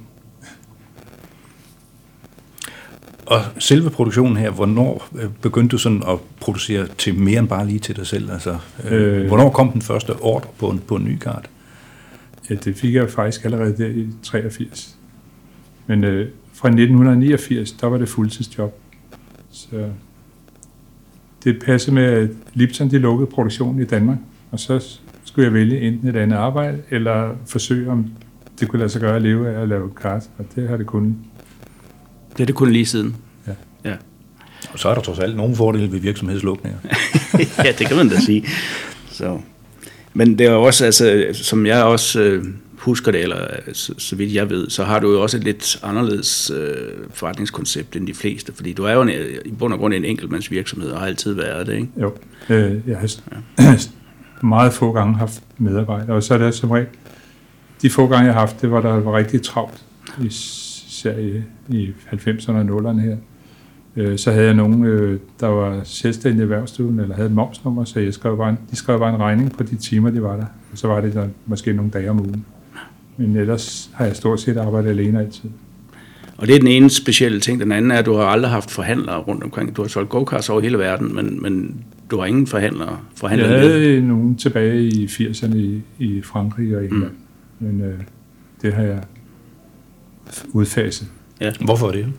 [3.26, 7.68] Og selve produktionen her, hvornår øh, begyndte du sådan at producere til mere end bare
[7.68, 8.32] lige til dig selv?
[8.32, 9.28] Altså, øh, Øh.
[9.28, 11.50] hvornår kom den første ordre på en, på en ny kart?
[12.50, 14.96] Ja, det fik jeg faktisk allerede der i 83.
[15.88, 18.80] Men øh, fra 1989, der var det fuldtidsjob.
[19.52, 19.90] Så
[21.44, 24.18] det passede med, at Lipton de lukkede produktionen i Danmark,
[24.52, 25.00] og så
[25.34, 28.06] skulle jeg vælge enten et andet arbejde, eller forsøge om
[28.60, 30.86] det kunne lade sig gøre at leve af at lave kart, og det har det
[30.86, 31.18] kun.
[32.38, 33.16] Det er det kun lige siden.
[33.48, 33.52] Ja.
[33.86, 33.96] ja.
[34.74, 36.80] Og så er der trods alt nogle fordele ved virksomhedslukninger.
[37.66, 38.46] ja, det kan man da sige.
[39.10, 39.40] Så.
[40.14, 42.46] Men det er jo også, altså, som jeg også øh,
[42.78, 45.80] husker det, eller så, så vidt jeg ved, så har du jo også et lidt
[45.84, 46.76] anderledes øh,
[47.14, 49.10] forretningskoncept end de fleste, fordi du er jo en,
[49.46, 51.88] i bund og grund en enkeltmandsvirksomhed, og har altid været det, ikke?
[52.02, 52.14] Jo,
[52.50, 53.12] øh, jeg har
[53.60, 53.76] ja.
[54.44, 56.88] meget få gange haft medarbejdere, og så er det som regel,
[57.82, 59.86] de få gange jeg har haft det, hvor der var rigtig travlt,
[60.22, 63.18] især i, i 90'erne og 0'erne her.
[63.96, 68.00] Øh, så havde jeg nogen, øh, der var selvstændige erhvervsstuen, eller havde et momsnummer, så
[68.00, 70.46] jeg skrev bare en, de skrev bare en regning på de timer, de var der.
[70.72, 72.46] Og så var det der, måske nogle dage om ugen.
[73.18, 75.50] Men ellers har jeg stort set arbejdet alene altid.
[76.38, 77.60] Og det er den ene specielle ting.
[77.60, 79.76] Den anden er, at du har aldrig haft forhandlere rundt omkring.
[79.76, 83.00] Du har solgt go-karts over hele verden, men, men du har ingen forhandlere.
[83.16, 84.02] forhandlere jeg havde med.
[84.02, 87.12] nogen tilbage i 80'erne i, i Frankrig og England.
[87.60, 87.68] Mm.
[87.68, 88.00] Men øh,
[88.62, 89.04] det har jeg
[90.52, 91.08] udfaset.
[91.42, 91.52] Ja.
[91.66, 92.14] Hvorfor er det?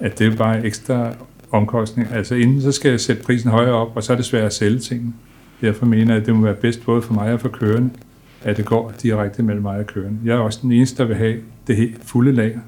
[0.00, 1.12] At det er bare ekstra
[1.50, 2.08] omkostning.
[2.12, 4.52] Altså inden så skal jeg sætte prisen højere op, og så er det svært at
[4.52, 5.12] sælge tingene.
[5.60, 7.90] Derfor mener jeg, at det må være bedst både for mig og for kørende,
[8.42, 10.18] at det går direkte mellem mig og kørende.
[10.24, 12.60] Jeg er også den eneste, der vil have det helt fulde lager.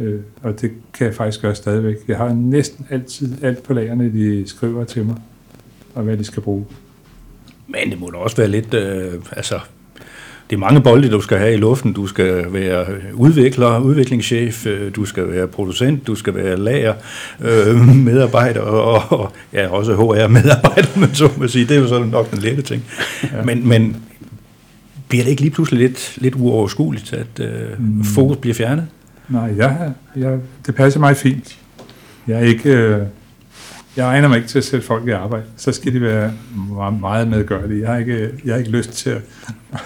[0.00, 1.96] Øh, og det kan jeg faktisk gøre stadigvæk.
[2.08, 5.16] Jeg har næsten altid alt på lagerne, de skriver til mig,
[5.94, 6.66] og hvad de skal bruge.
[7.66, 9.58] Men det må da også være lidt, øh, altså,
[10.50, 11.92] det er mange bolde, du skal have i luften.
[11.92, 16.94] Du skal være udvikler, udviklingschef, øh, du skal være producent, du skal være lager,
[17.40, 21.64] øh, medarbejder og, og ja, også HR-medarbejder, men så må sige.
[21.64, 22.84] Det er jo sådan nok den lette ting.
[23.22, 23.44] Ja.
[23.44, 23.96] Men, men
[25.08, 28.04] bliver det ikke lige pludselig lidt, lidt uoverskueligt, at øh, mm.
[28.04, 28.86] fokus bliver fjernet?
[29.30, 31.58] Nej, jeg, jeg, det passer mig fint.
[32.26, 32.70] Jeg er ikke...
[32.70, 33.06] Øh,
[33.96, 35.44] jeg egner mig ikke til at sætte folk i arbejde.
[35.56, 36.32] Så skal de være
[37.00, 37.80] meget, medgørlige.
[37.80, 39.22] Jeg har ikke, jeg har ikke lyst til at,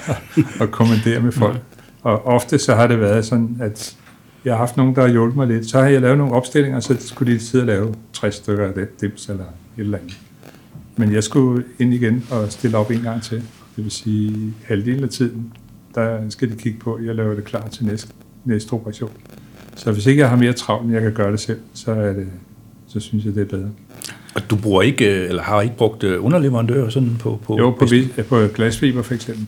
[0.62, 1.60] at kommandere med folk.
[2.02, 3.96] Og ofte så har det været sådan, at
[4.44, 5.70] jeg har haft nogen, der har hjulpet mig lidt.
[5.70, 8.74] Så har jeg lavet nogle opstillinger, så skulle de sidde og lave 60 stykker af
[8.74, 10.18] det, dims eller et eller andet.
[10.96, 13.36] Men jeg skulle ind igen og stille op en gang til.
[13.76, 15.52] Det vil sige, halvdelen af tiden,
[15.94, 18.12] der skal de kigge på, at jeg laver det klar til næste,
[18.44, 19.10] næste operation.
[19.76, 22.12] Så hvis ikke jeg har mere travlt, end jeg kan gøre det selv, så, er
[22.12, 22.26] det,
[22.86, 23.70] så synes jeg, det er bedre.
[24.34, 27.40] Og du bruger ikke, eller har ikke brugt øh, underleverandører sådan på...
[27.44, 29.46] på jo, på, ja, på glasfiber for eksempel,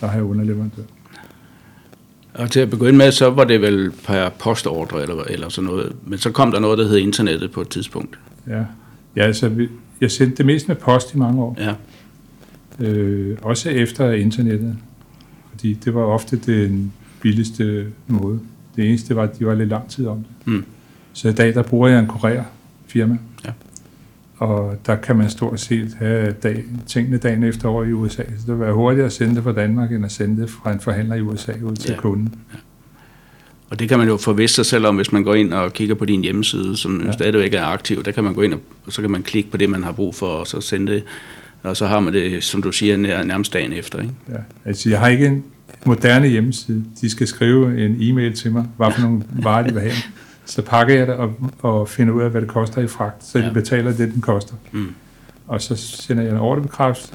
[0.00, 0.86] der har jeg underleverandører.
[2.34, 5.92] Og til at begynde med, så var det vel per postordre eller, eller sådan noget.
[6.06, 8.18] Men så kom der noget, der hed internettet på et tidspunkt.
[8.48, 8.64] Ja,
[9.16, 9.68] ja altså vi,
[10.00, 11.58] jeg sendte det mest med post i mange år.
[11.60, 11.74] Ja.
[12.86, 14.76] Øh, også efter internettet.
[15.50, 18.40] Fordi det var ofte den billigste måde.
[18.76, 20.52] Det eneste var, at de var lidt lang tid om det.
[20.52, 20.64] Mm.
[21.12, 23.18] Så i dag, der bruger jeg en kurerfirma.
[23.44, 23.50] Ja.
[24.36, 28.22] Og der kan man stort set have dag, tingene dagen efter over i USA.
[28.22, 30.72] Så det vil være hurtigere at sende det fra Danmark, end at sende det fra
[30.72, 31.96] en forhandler i USA ud til ja.
[31.96, 32.34] kunden.
[32.52, 32.58] Ja.
[33.70, 35.94] Og det kan man jo forvisse sig selv om, hvis man går ind og kigger
[35.94, 37.12] på din hjemmeside, som ja.
[37.12, 38.04] stadigvæk er aktiv.
[38.04, 38.54] Der kan man gå ind,
[38.86, 41.04] og så kan man klikke på det, man har brug for, og så sende det.
[41.62, 44.00] Og så har man det, som du siger, nærmest dagen efter.
[44.00, 44.14] Ikke?
[44.28, 45.44] Ja, altså jeg har ikke en
[45.86, 46.84] moderne hjemmeside.
[47.00, 49.94] De skal skrive en e-mail til mig, hvad for nogle varer de vil have.
[50.44, 53.38] Så pakker jeg det og, og finder ud af, hvad det koster i fragt, så
[53.38, 53.48] ja.
[53.48, 54.54] de betaler det, den koster.
[54.72, 54.94] Mm.
[55.46, 57.14] Og så sender jeg en ordrebekræftelse,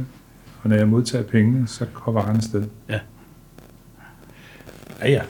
[0.63, 2.63] og når jeg modtager pengene, så går varen afsted.
[2.89, 2.99] Ja.
[5.01, 5.21] Ja, ja.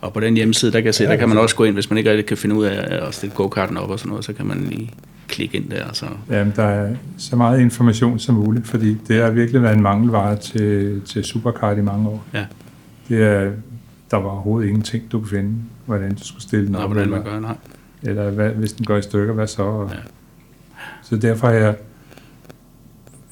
[0.00, 1.90] Og på den hjemmeside, der kan, se, ja, der kan man også gå ind, hvis
[1.90, 4.32] man ikke rigtig kan finde ud af at stille go-karten op og sådan noget, så
[4.32, 4.94] kan man lige
[5.36, 5.92] klikke ind der.
[5.92, 6.06] Så.
[6.30, 10.36] Jamen, der er så meget information som muligt, fordi det har virkelig været en mangelvare
[10.36, 12.24] til, til Supercard i mange år.
[12.34, 12.46] Ja.
[13.08, 13.52] Det er,
[14.10, 15.54] der var overhovedet ingenting, du kunne finde,
[15.86, 16.92] hvordan du skulle stille den op.
[16.92, 17.56] hvordan man gør, nej.
[18.02, 19.88] Eller hvad, hvis den går i stykker, hvad så?
[19.90, 19.96] Ja.
[21.02, 21.74] Så derfor har jeg,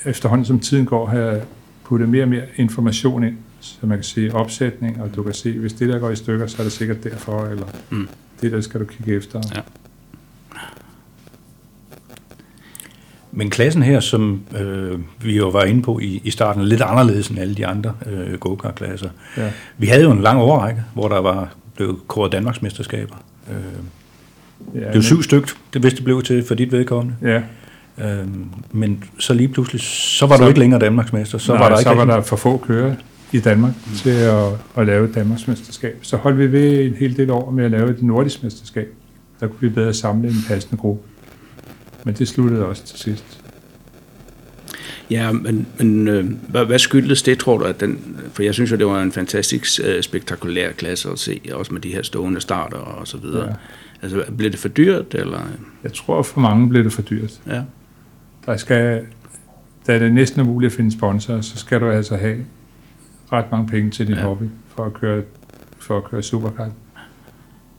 [0.04, 1.42] efterhånden som tiden går, har jeg
[1.84, 5.58] puttet mere og mere information ind, så man kan se opsætning, og du kan se,
[5.58, 8.08] hvis det der går i stykker, så er det sikkert derfor, eller mm.
[8.40, 9.40] det der skal du kigge efter.
[9.54, 9.60] Ja.
[13.36, 16.80] Men klassen her, som øh, vi jo var inde på i, i starten, er lidt
[16.80, 19.08] anderledes end alle de andre øh, go-kart-klasser.
[19.36, 19.50] Ja.
[19.78, 23.14] Vi havde jo en lang overrække, hvor der var blevet kåret Danmarksmesterskaber.
[23.50, 23.56] Øh,
[24.74, 27.16] ja, det var syv stykker, det hvis det blev til for dit vedkommende.
[27.22, 27.42] Ja.
[27.98, 28.28] Øh,
[28.72, 31.38] men så lige pludselig, så var så, du ikke længere Danmarksmester.
[31.38, 32.94] Så nej, var der ikke så var der for få kører
[33.32, 33.94] i Danmark mm.
[33.94, 35.98] til at, at lave et Danmarksmesterskab.
[36.02, 38.88] Så holdt vi ved en hel del år med at lave et nordisk mesterskab.
[39.40, 41.08] Der kunne vi bedre samle en passende gruppe.
[42.04, 43.44] Men det sluttede også til sidst.
[45.10, 47.64] Ja, men, men øh, hvad, hvad skyldes det, tror du?
[47.64, 51.40] At den, for jeg synes jo, det var en fantastisk øh, spektakulær klasse at se,
[51.52, 53.46] også med de her stående starter og så videre.
[53.46, 53.54] Ja.
[54.02, 55.40] Altså, blev det for dyrt, eller?
[55.82, 57.40] Jeg tror, for mange blev det for dyrt.
[57.46, 57.62] Ja.
[58.46, 59.06] Der skal,
[59.86, 62.44] da det næsten er muligt at finde sponsorer, så skal du altså have
[63.32, 64.22] ret mange penge til din ja.
[64.22, 64.44] hobby.
[64.68, 65.22] for at køre,
[65.78, 66.70] for at køre superkart.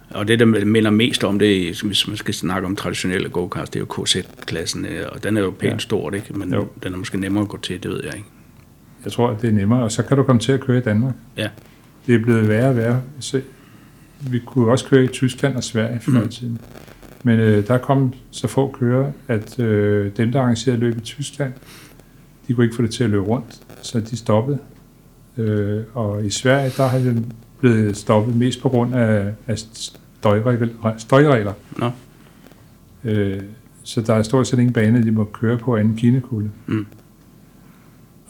[0.10, 3.80] Og det, der minder mest om det, hvis man skal snakke om traditionelle go-karts, det
[3.80, 5.78] er jo KZ-klassen, øh, og den er jo pænt ja.
[5.78, 6.34] stor, ikke?
[6.34, 6.68] men jo.
[6.84, 8.28] den er måske nemmere at gå til, det ved jeg ikke.
[9.04, 10.82] Jeg tror, at det er nemmere, og så kan du komme til at køre i
[10.82, 11.14] Danmark.
[11.38, 11.50] Ja.
[12.08, 13.02] Det er blevet værre og værre.
[13.20, 13.42] Så
[14.20, 16.30] vi kunne også køre i Tyskland og Sverige før mm.
[16.30, 16.60] tiden.
[17.24, 21.54] Men øh, der kom så få kører, at øh, dem, der arrangerede løb i Tyskland,
[22.48, 24.58] de kunne ikke få det til at løbe rundt, så de stoppede.
[25.38, 27.26] Øh, og i Sverige, der har det
[27.60, 30.94] blevet stoppet mest på grund af, af støjregler.
[30.98, 31.54] støjregler.
[31.78, 31.92] Nå.
[33.04, 33.42] Øh,
[33.84, 36.52] så der er stort set ingen bane, de må køre på anden kinekugle.
[36.66, 36.86] Mm.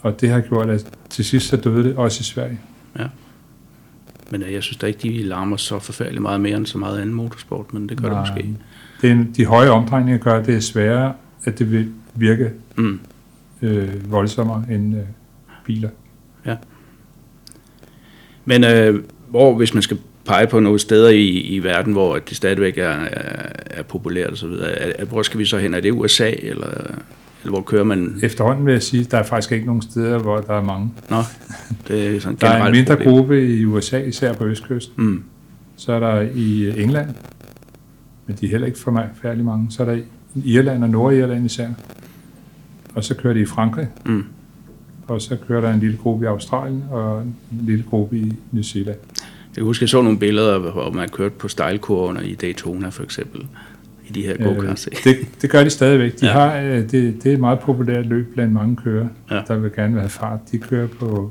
[0.00, 2.60] Og det har gjort, at til sidst så døde det også i Sverige.
[2.98, 3.06] Ja.
[4.30, 7.00] Men øh, jeg synes da ikke, de larmer så forfærdeligt meget mere end så meget
[7.00, 8.24] anden motorsport, men det gør Nej.
[8.24, 8.56] det måske.
[9.02, 13.00] Det er, de høje omdrejninger gør, at det er sværere, at det vil virke mm.
[13.62, 15.02] øh, voldsommere end øh,
[15.64, 15.90] biler.
[16.46, 16.56] Ja.
[18.44, 19.02] Men øh,
[19.36, 22.82] hvor, hvis man skal pege på nogle steder i, i verden, hvor det stadigvæk er,
[22.84, 25.74] er, er populært og så videre, er, hvor skal vi så hen?
[25.74, 26.68] Er det USA, eller,
[27.42, 28.18] eller hvor kører man?
[28.22, 30.90] Efterhånden vil jeg sige, at der er faktisk ikke nogen steder, hvor der er mange.
[31.10, 31.16] Nå,
[31.88, 33.10] det er sådan Der er en mindre problem.
[33.10, 35.04] gruppe i USA, især på Østkysten.
[35.04, 35.22] Mm.
[35.76, 37.08] Så er der i England,
[38.26, 39.66] men de er heller ikke for mig færdig mange.
[39.70, 40.02] Så er der i
[40.44, 41.68] Irland og Nordirland især.
[42.94, 43.88] Og så kører de i Frankrig.
[44.06, 44.24] Mm.
[45.08, 48.62] Og så kører der en lille gruppe i Australien og en lille gruppe i New
[48.62, 48.96] Zealand.
[49.56, 53.46] Jeg husker, jeg så nogle billeder, hvor man kørte på stejlkurverne i Daytona for eksempel,
[54.08, 54.88] i de her go-karts.
[54.92, 56.20] Øh, det, det gør de stadigvæk.
[56.20, 56.32] De ja.
[56.32, 59.40] har, øh, det, det er et meget populært løb blandt mange kører, ja.
[59.48, 60.40] der vil gerne have fart.
[60.52, 61.30] De kører på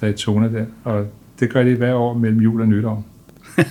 [0.00, 1.06] Daytona der, og
[1.40, 3.06] det gør de hver år mellem jul og nytår.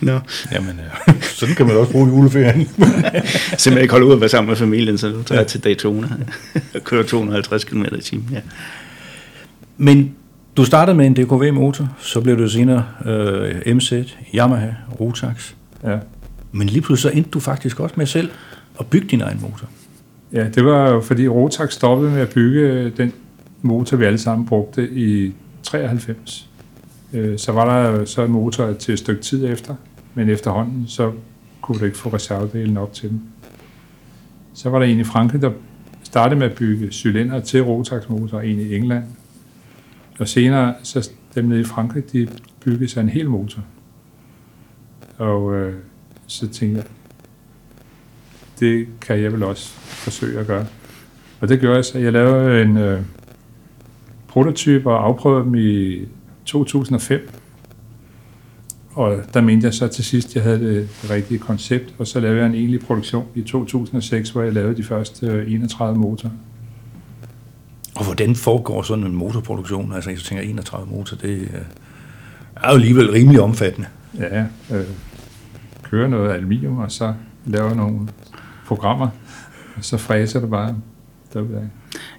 [0.00, 0.18] No.
[0.52, 1.12] Jamen, ja.
[1.38, 2.66] sådan kan man også bruge juleferien.
[3.58, 5.46] Simpelthen ikke holde ud at være sammen med familien, så du tager ja.
[5.46, 6.08] til Daytona
[6.74, 8.28] og kører 250 km i timen.
[8.32, 8.40] Ja.
[9.76, 10.14] Men
[10.56, 13.92] du startede med en DKV-motor, så blev du senere øh, MZ,
[14.34, 15.54] Yamaha, Rotax.
[15.84, 15.98] Ja.
[16.52, 18.30] Men lige pludselig så endte du faktisk også med selv
[18.80, 19.68] at bygge din egen motor.
[20.32, 23.12] Ja, det var fordi Rotax stoppede med at bygge den
[23.62, 26.48] motor, vi alle sammen brugte i 93.
[27.12, 29.74] Øh, så var der så en motor til et stykke tid efter,
[30.14, 31.12] men efterhånden så
[31.60, 33.22] kunne du ikke få reservedelen op til den.
[34.54, 35.50] Så var der en i Frankrig, der
[36.02, 39.04] startede med at bygge cylinder til Rotax-motor, en i England.
[40.18, 42.28] Og senere, så dem nede i Frankrig, de
[42.64, 43.62] byggede sig en hel motor.
[45.18, 45.74] Og øh,
[46.26, 46.86] så tænkte jeg,
[48.60, 50.66] det kan jeg vel også forsøge at gøre.
[51.40, 51.98] Og det gjorde jeg så.
[51.98, 53.02] Jeg lavede en øh,
[54.28, 56.00] prototype og afprøvede dem i
[56.44, 57.30] 2005.
[58.90, 62.06] Og der mente jeg så til sidst, at jeg havde det, det rigtige koncept, og
[62.06, 65.98] så lavede jeg en egentlig produktion i 2006, hvor jeg lavede de første øh, 31
[65.98, 66.32] motorer.
[68.16, 69.92] Hvordan foregår sådan en motorproduktion?
[69.92, 71.60] Altså, jeg tænker 31 motor, det øh,
[72.56, 73.88] er jo alligevel rimelig omfattende.
[74.18, 74.84] Ja, øh,
[75.82, 77.14] kører noget aluminium, og så
[77.46, 78.08] laver nogle
[78.66, 79.08] programmer,
[79.76, 80.76] og så fræser det bare
[81.32, 81.62] derudad.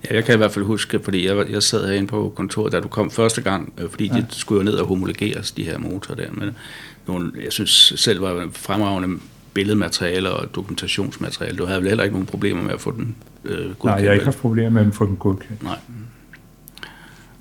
[0.09, 2.79] Ja, jeg kan i hvert fald huske, fordi jeg, jeg sad herinde på kontoret, da
[2.79, 4.15] du kom første gang, øh, fordi ja.
[4.15, 6.31] de skulle jo ned og homologeres, de her motorer der.
[6.31, 6.57] Men
[7.07, 9.19] nogle, jeg synes selv var fremragende
[9.57, 11.57] billedmateriale og dokumentationsmateriale.
[11.57, 13.15] Du havde vel heller ikke nogen problemer med at få den
[13.45, 13.83] øh, godkendt?
[13.83, 15.63] Nej, jeg har ikke haft problemer med at få den godkendt.
[15.63, 15.77] Nej.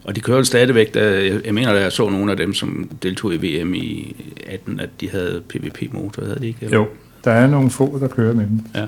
[0.05, 3.35] Og de kører stadigvæk, da, jeg mener, da jeg så nogle af dem, som deltog
[3.35, 6.59] i VM i 18, at de havde PVP-motor, havde de ikke?
[6.63, 6.77] Eller?
[6.77, 6.87] Jo,
[7.25, 8.87] der er nogle få, der kører med dem ja.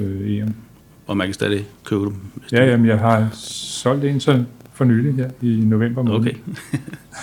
[0.00, 0.54] øh, EM
[1.06, 2.16] og man kan stadig købe dem.
[2.52, 6.20] Ja, jamen, jeg har solgt en sådan for nylig her i november måned.
[6.20, 6.34] Okay.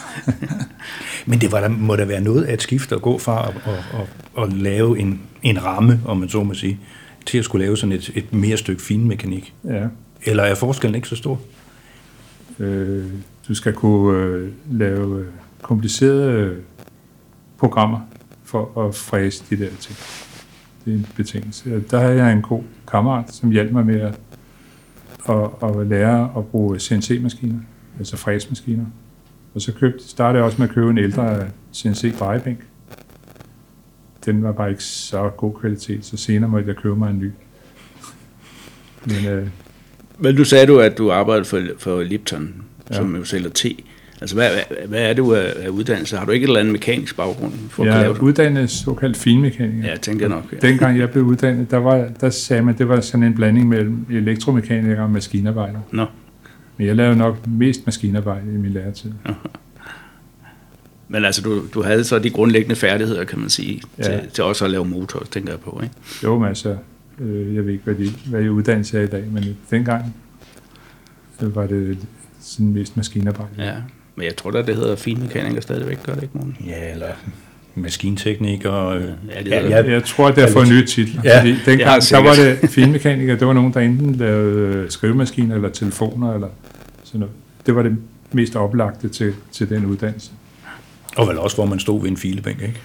[1.30, 3.56] Men det var der, må der være noget af et skift at gå fra at,
[3.66, 6.80] at, at, at lave en, en ramme, om man så må sige,
[7.26, 9.54] til at skulle lave sådan et, et mere stykke finmekanik.
[9.66, 9.88] Ja.
[10.24, 11.42] Eller er forskellen ikke så stor?
[12.60, 13.06] Øh,
[13.48, 15.26] du skal kunne øh, lave
[15.62, 16.56] komplicerede
[17.58, 18.00] programmer
[18.44, 19.98] for at fræse de der ting
[20.86, 21.84] det er en betingelse.
[21.92, 24.20] Der havde jeg en god kammerat, som hjalp mig med at,
[25.30, 27.60] at, at lære at bruge CNC-maskiner,
[28.00, 28.86] altså fræsmaskiner.
[29.56, 32.60] Og så købte, startede jeg også med at købe en ældre CNC-drejebænk.
[34.26, 37.32] Den var bare ikke så god kvalitet, så senere måtte jeg købe mig en ny.
[39.06, 39.48] Men, øh,
[40.18, 42.96] Men du sagde du, at du arbejdede for, for Lipton, ja.
[42.96, 43.76] som jo sælger te.
[44.22, 44.50] Altså, hvad,
[44.88, 46.18] hvad, er du af, uddannelse?
[46.18, 47.54] Har du ikke et eller andet mekanisk baggrund?
[47.70, 49.90] For jeg er uddannet såkaldt finmekaniker.
[49.90, 50.54] Ja, tænkte jeg nok.
[50.54, 50.68] Ja.
[50.68, 53.68] Dengang jeg blev uddannet, der, var, der sagde man, at det var sådan en blanding
[53.68, 55.80] mellem elektromekaniker og maskinarbejder.
[55.92, 56.06] Nå.
[56.78, 59.12] Men jeg lavede nok mest maskinarbejde i min læretid.
[61.08, 64.04] Men altså, du, du havde så de grundlæggende færdigheder, kan man sige, ja.
[64.04, 65.96] til, til også at lave motor, tænker jeg på, ikke?
[66.24, 66.78] Jo, men altså,
[67.20, 70.16] øh, jeg ved ikke, hvad, de, hvad I uddannelse er i dag, men dengang
[71.40, 71.98] var det
[72.40, 73.52] sådan mest maskinarbejde.
[73.58, 73.74] Ja.
[74.15, 76.58] Men jeg tror da, det hedder finmekaniker stadigvæk, gør det ikke, morgen?
[76.67, 77.08] Ja, eller
[77.76, 78.69] maskintekniker.
[78.69, 81.22] Og, Ja, det ja, ja, Jeg tror, det har fået nye titler.
[81.24, 85.56] Ja, fordi dengang, det der var det finmekanikere, det var nogen, der enten lavede skrivemaskiner
[85.56, 86.48] eller telefoner eller
[87.04, 87.34] sådan noget.
[87.65, 87.98] Det var det
[88.32, 90.32] mest oplagte til, til den uddannelse.
[91.17, 92.82] og vel også, hvor man stod ved en filebænk, ikke?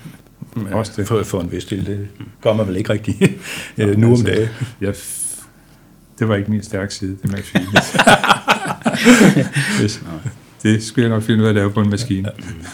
[0.57, 1.09] Men Også det.
[1.09, 2.09] For, for en vis del, det
[2.43, 3.17] gør man vel ikke rigtig
[3.79, 4.49] øh, nu om Altså, dagen.
[4.81, 4.95] Jeg,
[6.19, 7.65] det var ikke min stærke side, det med file.
[9.83, 10.03] det,
[10.65, 12.29] det skulle jeg nok finde ud af at lave på en maskine.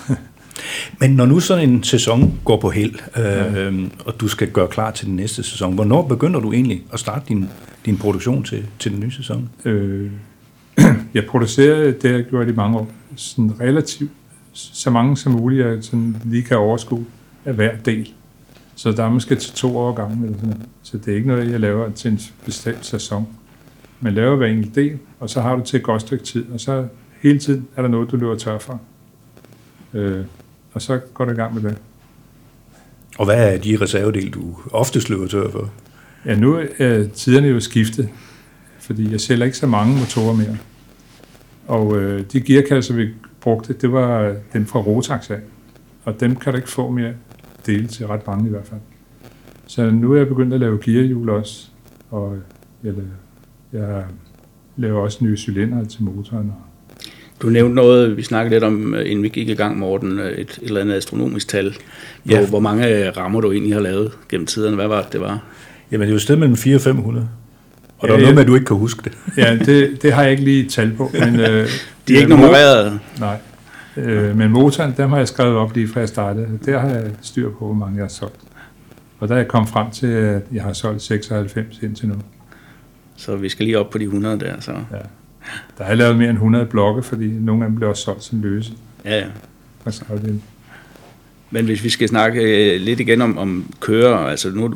[1.01, 4.91] Men når nu sådan en sæson går på held, øh, og du skal gøre klar
[4.91, 7.49] til den næste sæson, hvornår begynder du egentlig at starte din,
[7.87, 9.51] din produktion til, til den nye sæson?
[9.65, 10.11] Øh,
[11.15, 14.11] jeg producerede, det jeg gjort i mange år, sådan relativt
[14.53, 17.07] så mange som muligt, jeg sådan lige kan overskue
[17.45, 18.13] af hver del.
[18.75, 20.67] Så der er måske til to år gange eller sådan noget.
[20.83, 23.27] Så det er ikke noget, jeg laver til en bestemt sæson.
[24.01, 26.61] Man laver hver enkelt del, og så har du til et godt stykke tid, og
[26.61, 26.87] så
[27.21, 28.81] hele tiden er der noget, du løber tør for.
[29.95, 30.25] Øh,
[30.73, 31.79] og så går du i gang med det.
[33.19, 35.71] Og hvad er de reservedele, du oftest løber tør for?
[36.27, 38.09] Ja, nu er tiderne jo skiftet,
[38.79, 40.57] fordi jeg sælger ikke så mange motorer mere.
[41.67, 43.09] Og øh, de gearkasser, vi
[43.41, 45.41] brugte, det var dem fra Rotax af.
[46.05, 47.13] Og dem kan du ikke få mere
[47.67, 48.81] dele til ret mange i hvert fald.
[49.67, 51.69] Så nu er jeg begyndt at lave gearhjul også,
[52.11, 52.39] og
[52.85, 53.09] jeg laver,
[53.73, 54.05] jeg
[54.77, 56.49] laver også nye cylinder til motoren.
[56.51, 56.70] Og
[57.43, 60.33] Du nævnte noget, vi snakkede lidt om, øh, inden vi gik i gang, Morten, øh,
[60.33, 61.77] et, et eller andet astronomisk tal.
[62.25, 62.47] Hvor, Ja.
[62.49, 64.77] hvor mange øh, rammer du egentlig har lavet gennem tiderne.
[64.77, 65.43] Hvad var det, det var?
[65.93, 67.29] Jamen, det er jo et sted mellem 400 og 500.
[67.99, 68.35] Og der Ja, er noget ja.
[68.35, 69.13] med, at du ikke kan huske det.
[69.37, 71.11] ja, det, det har jeg ikke lige tal på.
[71.13, 71.69] Men, øh,
[72.09, 73.01] De er ikke nummereret.
[73.21, 73.37] Nej.
[73.97, 76.47] Øh, men motoren, dem har jeg skrevet op lige fra jeg startede.
[76.67, 78.41] Der har jeg styr på, hvor mange jeg har solgt.
[79.19, 82.15] Og der er jeg kommet frem til, at jeg har solgt 96 indtil nu.
[83.17, 84.53] Så vi skal lige op på de 100 der.
[84.61, 84.73] Så.
[85.79, 88.25] Der har jeg lavet mere end 100 blokke, fordi nogle af dem bliver også solgt
[88.25, 88.73] som løse.
[89.05, 89.27] Ja, ja.
[89.85, 90.41] Og så er det-
[91.51, 92.43] Men hvis vi skal snakke
[92.75, 94.75] øh, lidt igen om, om kører, altså nu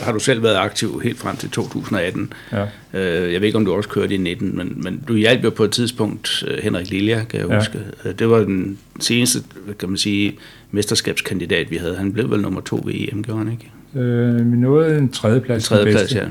[0.00, 2.32] har du selv været aktiv helt frem til 2018.
[2.52, 2.62] Ja.
[2.94, 5.50] Øh, jeg ved ikke, om du også kørte i 19, men, men du hjalp jo
[5.50, 7.58] på et tidspunkt øh, Henrik Lilja, kan jeg Ja.
[7.58, 7.78] huske.
[8.04, 9.42] Øh, Det var den seneste,
[9.78, 10.38] kan man sige,
[10.70, 11.96] mesterskabskandidat, vi havde.
[11.96, 14.06] Han blev vel nummer to ved EM, gjorde han ikke?
[14.06, 15.64] Øh, vi nåede en tredjeplads.
[15.64, 16.18] Tredje den plads, bedste.
[16.18, 16.24] ja.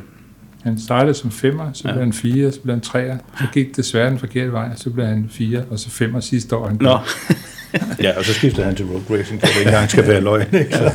[0.68, 1.92] Han startede som femmer, så Ja.
[1.94, 3.18] blev han fire, så blev han treer.
[3.40, 6.56] Så gik det desværre den forkerte vej, så blev han fire, og så femmer sidste
[6.56, 6.68] år.
[6.68, 6.98] Han Nå,
[8.02, 10.56] Ja, og så skiftede han til road racing, så det ikke engang skal være løgn.
[10.56, 10.74] Ikke?
[10.76, 10.92] Så.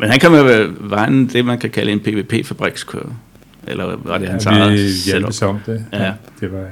[0.00, 3.12] men han kan med vejen det, man kan kalde en PvP-fabrikskører.
[3.66, 4.72] Eller var det hans ja, eget
[5.40, 5.84] vi om det.
[5.92, 6.12] Ja.
[6.40, 6.64] det var,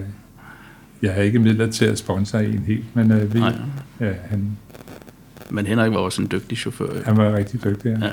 [1.03, 3.53] jeg har ikke midler til at sponsore en helt, men øh, vi, Nej.
[4.01, 4.57] ja, han,
[5.51, 6.87] Men Henrik var også en dygtig chauffør.
[7.05, 7.97] han var rigtig dygtig.
[8.01, 8.07] Ja.
[8.07, 8.13] Ja.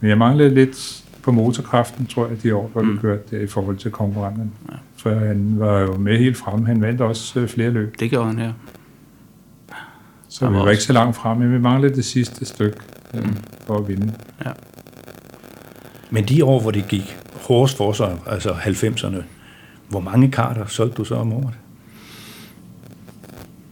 [0.00, 2.92] Men jeg manglede lidt på motorkraften, tror jeg, de år, hvor mm.
[2.92, 4.50] Vi kørte der i forhold til konkurrenterne.
[4.70, 4.74] Ja.
[4.96, 6.64] For han var jo med helt frem.
[6.64, 8.52] Han vandt også øh, flere løb, Det gjorde han, ja.
[10.28, 12.44] så Han vi var var ikke også- så langt frem, men vi manglede det sidste
[12.44, 12.76] stykke
[13.14, 13.36] øh, Mm.
[13.66, 14.14] for at vinde.
[16.10, 17.16] Men de år, hvor det gik
[17.48, 19.22] hårdest for sig, altså 90'erne,
[19.88, 21.54] hvor mange karter solgte du så om året?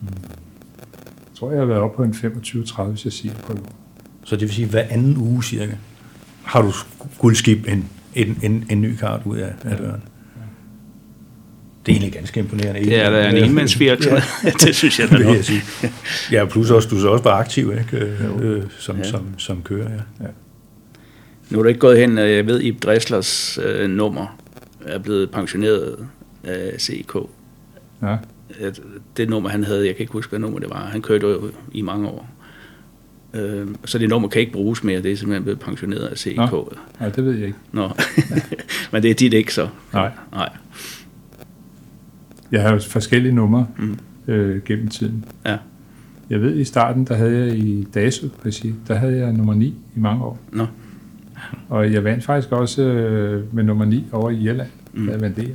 [0.03, 3.63] Jeg tror, jeg har været oppe på en 25-30, hvis jeg siger på det.
[4.25, 5.73] Så det vil sige, hver anden uge cirka,
[6.55, 6.73] har du
[7.19, 10.03] guldskib en, en, en, en ny kart ud af, af døren.
[11.87, 12.81] Det er egentlig ganske imponerende.
[12.85, 14.07] Det er da en enmandsfiat.
[14.07, 14.21] Ja,
[14.67, 15.37] det synes jeg da nok.
[15.37, 15.63] jeg sige.
[16.33, 18.05] Ja, plus også, du så også var aktiv, ikke?
[18.07, 19.03] Øh, øh, som, Ja.
[19.03, 19.91] som, som kører,
[20.21, 20.27] ja.
[21.51, 24.37] Nu er du ikke gået hen, og jeg ved, Ib Dresslers øh, nummer
[24.87, 26.07] er blevet pensioneret
[26.45, 27.17] af CK.
[28.03, 28.17] Ja.
[29.17, 30.85] Det nummer, han havde, jeg kan ikke huske, hvad nummer det var.
[30.93, 32.29] Han kørte jo i mange år.
[33.35, 36.37] Øh, så det nummer kan ikke bruges mere, det er simpelthen blevet pensioneret af CK.
[36.37, 36.73] Nå.
[37.01, 37.59] Nej, det ved jeg ikke.
[37.73, 37.89] Nå.
[38.93, 39.69] Men det er dit ikke så.
[39.93, 40.11] Nej.
[40.33, 40.49] Nej.
[42.53, 43.99] Jeg har jo forskellige numre Mm.
[44.29, 45.25] øh, gennem tiden.
[45.47, 45.57] Ja.
[46.31, 48.27] Jeg ved, i starten, der havde jeg i DASU,
[48.89, 49.67] der havde jeg nummer 9
[49.97, 50.39] i mange år.
[50.53, 50.67] Nå.
[51.69, 55.07] Og jeg vandt faktisk også øh, med nummer 9 over i Irland, Mm.
[55.07, 55.55] da jeg vandt EM.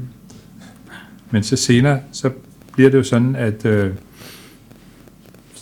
[1.31, 2.29] Men så senere, så
[2.73, 3.91] bliver det jo sådan, at øh,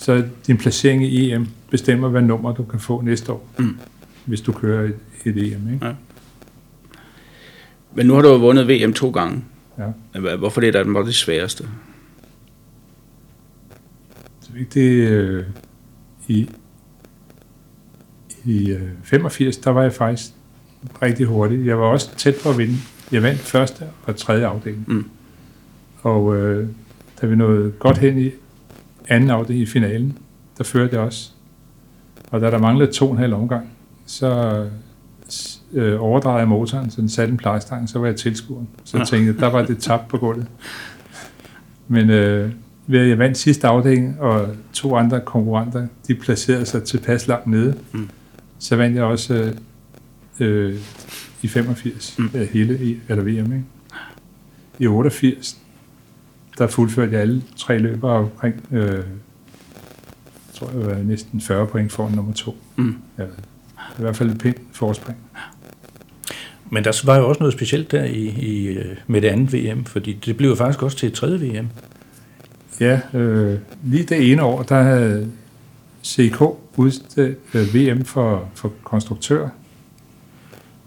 [0.07, 3.77] så din placering i EM bestemmer, hvad nummer du kan få næste år, Mm.
[4.25, 4.95] hvis du kører et,
[5.25, 5.73] et EM.
[5.73, 5.95] Ikke?
[7.93, 9.43] Men nu har du jo vundet VM to gange.
[9.77, 10.35] Ja.
[10.35, 11.67] Hvorfor det er der det sværeste?
[14.53, 15.45] Det, det øh,
[16.27, 16.49] i,
[18.45, 20.31] i øh, 85, der var jeg faktisk
[21.01, 21.65] rigtig hurtig.
[21.65, 22.75] Jeg var også tæt på at vinde.
[23.11, 24.85] Jeg vandt første og tredje afdeling.
[24.87, 25.05] Mm.
[26.01, 26.67] Og øh,
[27.21, 28.31] da vi nåede godt hen i
[29.07, 30.17] anden afdeling i finalen,
[30.57, 31.29] der førte jeg også.
[32.31, 33.67] Og da der manglede to og en halv omgang,
[34.05, 34.65] så
[35.73, 38.67] øh, overdrejede jeg motoren, så den satte en plejestang, så var jeg tilskueren.
[38.83, 40.47] Så jeg tænkte, der var det tabt på gulvet.
[41.87, 42.51] Men øh,
[42.87, 47.47] ved at jeg vandt sidste afdeling, og to andre konkurrenter, de placerede sig tilpas langt
[47.47, 48.09] nede, mm.
[48.59, 49.53] så vandt jeg også øh,
[50.39, 50.75] øh,
[51.41, 52.29] i 85, mm.
[52.53, 53.63] hele, i- eller VM, ikke?
[54.79, 55.57] I 88,
[56.57, 59.03] der fuldførte jeg alle tre løber omkring, øh,
[60.53, 62.57] tror jeg var næsten 40 point foran nummer to.
[62.75, 62.95] Mm.
[63.17, 63.23] Ja,
[63.97, 65.17] i hvert fald et pænt forspring.
[66.69, 69.85] Men der var jo også noget specielt der i, i, øh, med det andet VM,
[69.85, 71.67] fordi det blev jo faktisk også til et tredje VM.
[72.79, 75.31] Ja, øh, lige det ene år, der havde
[76.03, 76.41] CK
[76.75, 79.49] udstedt øh, VM for, for konstruktører.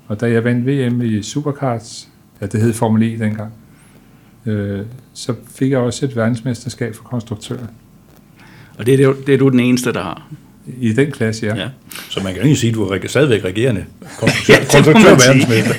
[0.07, 2.09] Og da jeg vandt VM i Supercards,
[2.41, 3.53] ja, det hed Formel E dengang,
[4.47, 7.67] øh, så fik jeg også et verdensmesterskab for konstruktører.
[8.79, 10.29] Og det er, det, det er du den eneste, der har.
[10.81, 11.55] I den klasse, ja.
[11.55, 11.63] Ja.
[11.63, 11.69] ja.
[12.11, 13.85] Så man kan ikke sige, at du er stadigvæk regerende
[14.21, 15.75] konstruktør, Ja, man konstruktørverdensmester.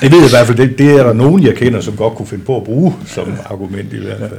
[0.00, 2.14] Det ved jeg i hvert fald, det, det er der nogen, jeg kender, som godt
[2.14, 4.32] kunne finde på at bruge som argument i hvert fald.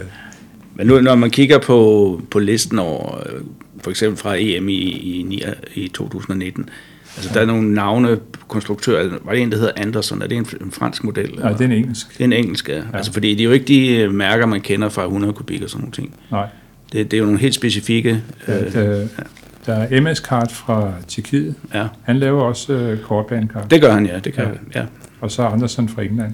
[0.75, 3.41] Men nu, når man kigger på, på listen over, øh,
[3.83, 6.69] for eksempel fra EM i, i, i 2019,
[7.17, 10.45] altså der er nogle navne, konstruktører, var det en, der hedder Anderson, er det en,
[10.61, 11.39] en fransk model?
[11.39, 12.13] Nej, det er en engelsk.
[12.13, 12.81] det er en engelsk, ja.
[12.93, 15.69] Altså, fordi det er jo ikke de øh, mærker, man kender fra 100 kubik og
[15.69, 16.15] sådan nogle ting.
[16.31, 16.47] Nej.
[16.91, 18.23] Det, det er jo nogle helt specifikke...
[18.47, 19.07] Ja, Øh, der,
[19.65, 21.55] der er MS Kart fra Tjekkiet.
[21.73, 23.71] ja, Han laver også øh, kortbanekart.
[23.71, 24.19] det gør han, ja.
[24.19, 24.49] Det kan, Ja.
[24.75, 24.79] ja.
[24.79, 24.85] ja.
[25.21, 26.33] og så Andersen fra England.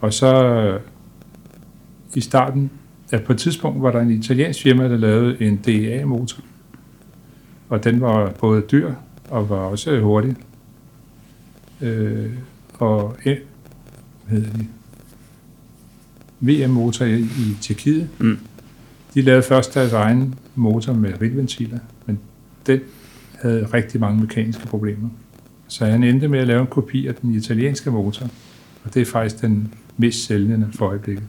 [0.00, 0.80] Og så øh,
[2.14, 2.70] i starten,
[3.12, 6.40] ja, på et tidspunkt var der en italiensk firma, der lavede en DEA-motor.
[7.68, 8.90] Og den var både dyr
[9.30, 10.36] og var også hurtig.
[11.80, 12.30] Øh,
[12.74, 13.36] og øh,
[14.26, 14.66] hvad hedder de?
[16.40, 18.08] VM-motor i, i Tjekkiet.
[18.18, 18.38] Mm.
[19.14, 22.18] De lavede først deres egen motor med ritventiler, men
[22.66, 22.80] den
[23.42, 25.08] havde rigtig mange mekaniske problemer.
[25.68, 28.26] Så han endte med at lave en kopi af den italienske motor,
[28.84, 31.24] og det er faktisk den mest sælgende for øjeblikket.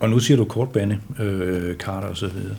[0.00, 2.56] Og nu siger du kortbane, øh, karter og så videre.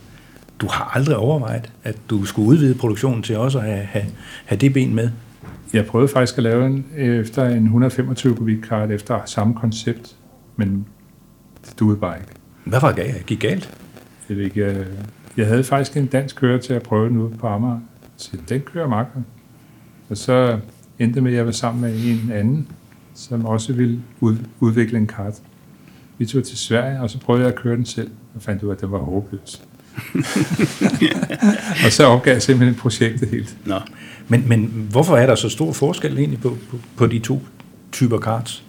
[0.62, 4.06] Du har aldrig overvejet, at du skulle udvide produktionen til også at have, have,
[4.46, 5.10] have det ben med.
[5.74, 10.16] Jeg prøvede faktisk at lave en efter en 125 kubik kart efter samme koncept,
[10.56, 10.86] men
[11.66, 12.32] det duede bare ikke.
[12.66, 13.78] Hvad var det, gik galt?
[14.30, 14.86] Jeg, ved ikke,
[15.38, 17.80] jeg havde faktisk en dansk kører til at prøve den ude på Amager.
[18.18, 19.08] Så den kører godt.
[20.10, 20.60] Og så
[21.00, 22.68] endte det med, at jeg var sammen med en anden,
[23.14, 25.42] som også ville ud, udvikle en kart.
[26.18, 28.70] Vi tog til Sverige, og så prøvede jeg at køre den selv, og fandt ud
[28.70, 29.68] af, at det var håbløst.
[31.86, 33.58] og så opgav jeg simpelthen projektet helt.
[33.66, 33.80] Nå.
[34.28, 37.42] Men, men hvorfor er der så stor forskel egentlig på, på, på de to
[37.92, 38.64] typer karts?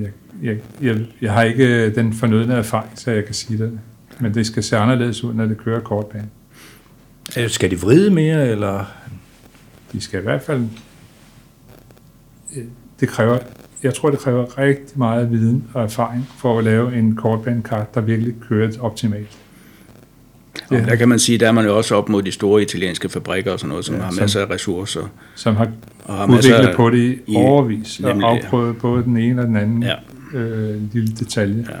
[0.00, 0.08] Jeg,
[0.42, 3.78] jeg, jeg, jeg har ikke den fornødne erfaring, så jeg kan sige det.
[4.20, 6.28] Men det skal se anderledes ud, når det kører kortbane.
[7.38, 8.84] Øh, Skal de vride mere, eller...
[9.92, 10.62] De skal i hvert fald...
[12.56, 12.62] øh,
[13.00, 13.38] Det kræver,
[13.82, 18.00] jeg tror, det kræver rigtig meget viden og erfaring for at lave en kortbanekart, der
[18.00, 19.38] virkelig kører optimalt.
[20.70, 23.08] Og der kan man sige, der er man jo også op mod de store italienske
[23.08, 25.00] fabrikker og sådan noget, som Ja, ja, har som- masser af ressourcer.
[25.34, 25.68] Som har
[26.04, 28.44] Og har udviklet af- på det i i- overvis, og nemlig det.
[28.44, 29.94] afprøvet både den ene og den anden Ja.
[30.38, 31.66] øh, lille detalje.
[31.70, 31.76] Ja.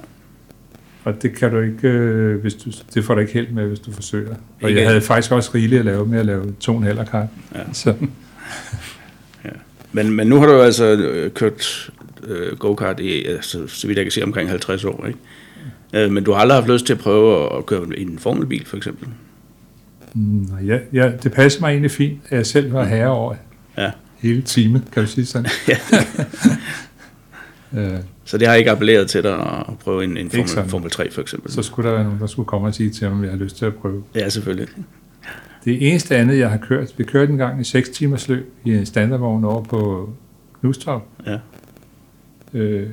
[1.04, 3.78] Og det kan du ikke, øh, hvis du, det får du ikke held med, hvis
[3.78, 4.34] du forsøger.
[4.62, 6.98] Og Ikke- jeg havde faktisk også rigeligt at lave med at lave to en halv.
[6.98, 7.22] Ja.
[7.72, 7.94] Så,
[9.92, 11.90] Men, men nu har du altså øh, kørt
[12.26, 15.18] øh, go-kart i, altså, så vidt jeg kan se, omkring 50 år, ikke?
[15.94, 18.66] Øh, men du har aldrig haft lyst til at prøve at køre i en formelbil,
[18.66, 19.08] for eksempel?
[20.14, 23.34] mm, ja, ja, det passer mig egentlig fint, at jeg selv var herre over
[23.78, 23.90] Ja.
[24.18, 25.46] hele time, kan du sige sådan.
[27.76, 27.90] Øh,
[28.24, 29.34] Så det har ikke appelleret til dig
[29.68, 30.30] at prøve en, en.
[30.30, 31.52] Formel, Formel 3, for eksempel?
[31.52, 33.38] så skulle der være nogen, der skulle komme og sige til mig, om jeg har
[33.38, 34.02] lyst til at prøve.
[34.14, 34.68] Ja, selvfølgelig.
[35.64, 38.74] Det eneste andet, jeg har kørt, vi kørte en gang i 6 timers løb i
[38.74, 40.10] en standardvogn over på
[40.60, 41.02] Knudstorp.
[41.26, 41.38] Ja.
[42.54, 42.88] Øh,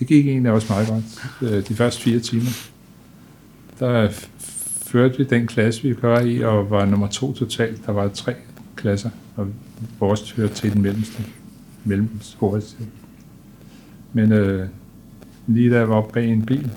[0.00, 2.50] det gik egentlig også meget godt, øh, de første fire timer.
[3.78, 4.08] Der
[4.86, 7.86] førte vi den klasse, vi kører i, og var nummer to totalt.
[7.86, 8.34] Der var tre
[8.76, 9.46] klasser, og
[9.98, 11.24] vores hørte til den mellemste,
[11.84, 12.36] mellemste.
[14.12, 14.68] Men øh,
[15.46, 16.70] lige da jeg var oppe bag en bil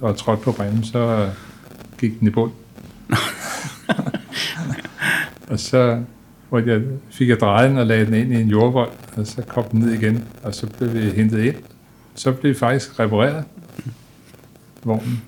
[0.00, 1.28] og trådte på bremsen, så øh,
[1.98, 2.52] gik den i bund.
[5.50, 6.02] og så
[6.48, 9.42] hvor jeg, fik jeg drejet den og lagde den ind i en jordvold, og så
[9.42, 11.56] kom den ned igen, og så blev vi hentet ind.
[12.16, 13.44] Så blev vi faktisk repareret,
[14.84, 15.22] vognen.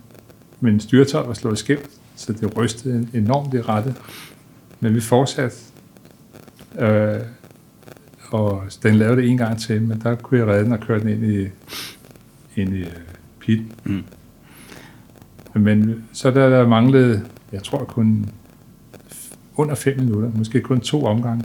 [0.60, 3.94] Men styretøjet var slået skævt, så det rystede enormt i rettet.
[4.80, 5.56] Men vi fortsatte,
[6.78, 7.20] øh,
[8.30, 11.00] og den lavede det en gang til, men der kunne jeg redde den og køre
[11.00, 11.48] den ind i,
[12.60, 12.92] ind i øh,
[13.40, 13.86] pit.
[13.86, 14.04] Mm.
[15.54, 18.30] Men så der, der manglede, jeg tror kun
[19.56, 21.44] under fem minutter, måske kun to omgange,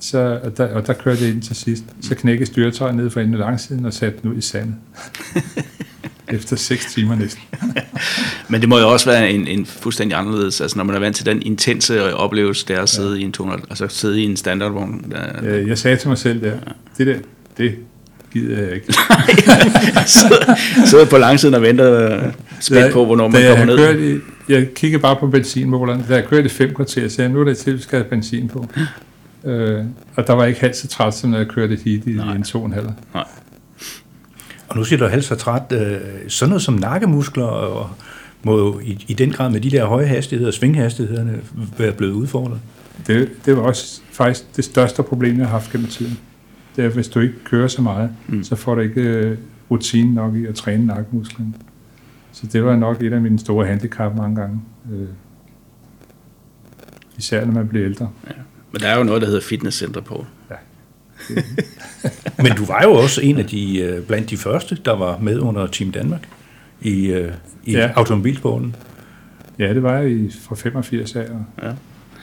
[0.00, 1.84] Så, og, der, og der kørte jeg ind til sidst.
[2.02, 4.74] Så knækkede styretøjet ned for enden af langsiden og satte den ud i sandet.
[6.32, 7.42] Efter 6 timer næsten.
[8.48, 11.16] Men det må jo også være en, en fuldstændig anderledes, altså når man er vant
[11.16, 13.20] til den intense oplevelse, det er at sidde ja.
[13.20, 15.04] i en 200, altså sidde i en standardvogn.
[15.10, 16.52] Der, Ja, jeg sagde til mig selv der,
[16.98, 17.16] det der,
[17.58, 17.74] det
[18.32, 18.86] gider jeg ikke.
[20.06, 20.54] sidder,
[20.86, 23.76] sidder på langsiden og venter øh, spændt på, hvornår man kommer ned.
[23.76, 26.04] Kørt i, jeg kiggede bare på benzinmåleren.
[26.08, 27.98] Da jeg kørte i fem kvarter, sagde jeg, nu er det til, at vi skal
[27.98, 28.66] have benzin på.
[29.44, 29.84] Øh,
[30.16, 32.34] og der var ikke halvt så træt, som når jeg kørte et hit i Nej.
[32.34, 32.88] en to og en halv.
[33.14, 33.24] Nej.
[34.68, 35.62] Og nu siger du halvt så træt.
[35.72, 37.90] Øh, sådan noget som nakkemuskler og
[38.42, 41.40] må jo i, i den grad med de der høje hastigheder, svinghastighederne,
[41.78, 42.60] være blevet udfordret.
[43.06, 46.18] Det, det var også faktisk det største problem, jeg har haft gennem tiden.
[46.76, 48.42] Det er, hvis du ikke kører så meget, Mm.
[48.44, 49.38] så får du ikke øh,
[49.70, 51.52] rutinen nok i at træne nakkemusklerne.
[52.32, 54.60] Så det var nok et af mine store handicap mange gange.
[54.92, 55.08] Øh,
[57.18, 58.08] især når man bliver ældre.
[58.72, 60.26] Men der er jo noget, der hedder fitnesscenter på.
[62.42, 65.38] Men du var jo også en af de, øh, blandt de første, der var med
[65.38, 66.28] under Team Danmark
[66.80, 67.32] i, øh,
[67.64, 67.78] i ja.
[67.78, 67.90] Ja.
[67.96, 68.76] automobilsporten.
[69.58, 71.30] Ja, det var jeg i, fra 85 af.
[71.30, 71.72] Og, Ja.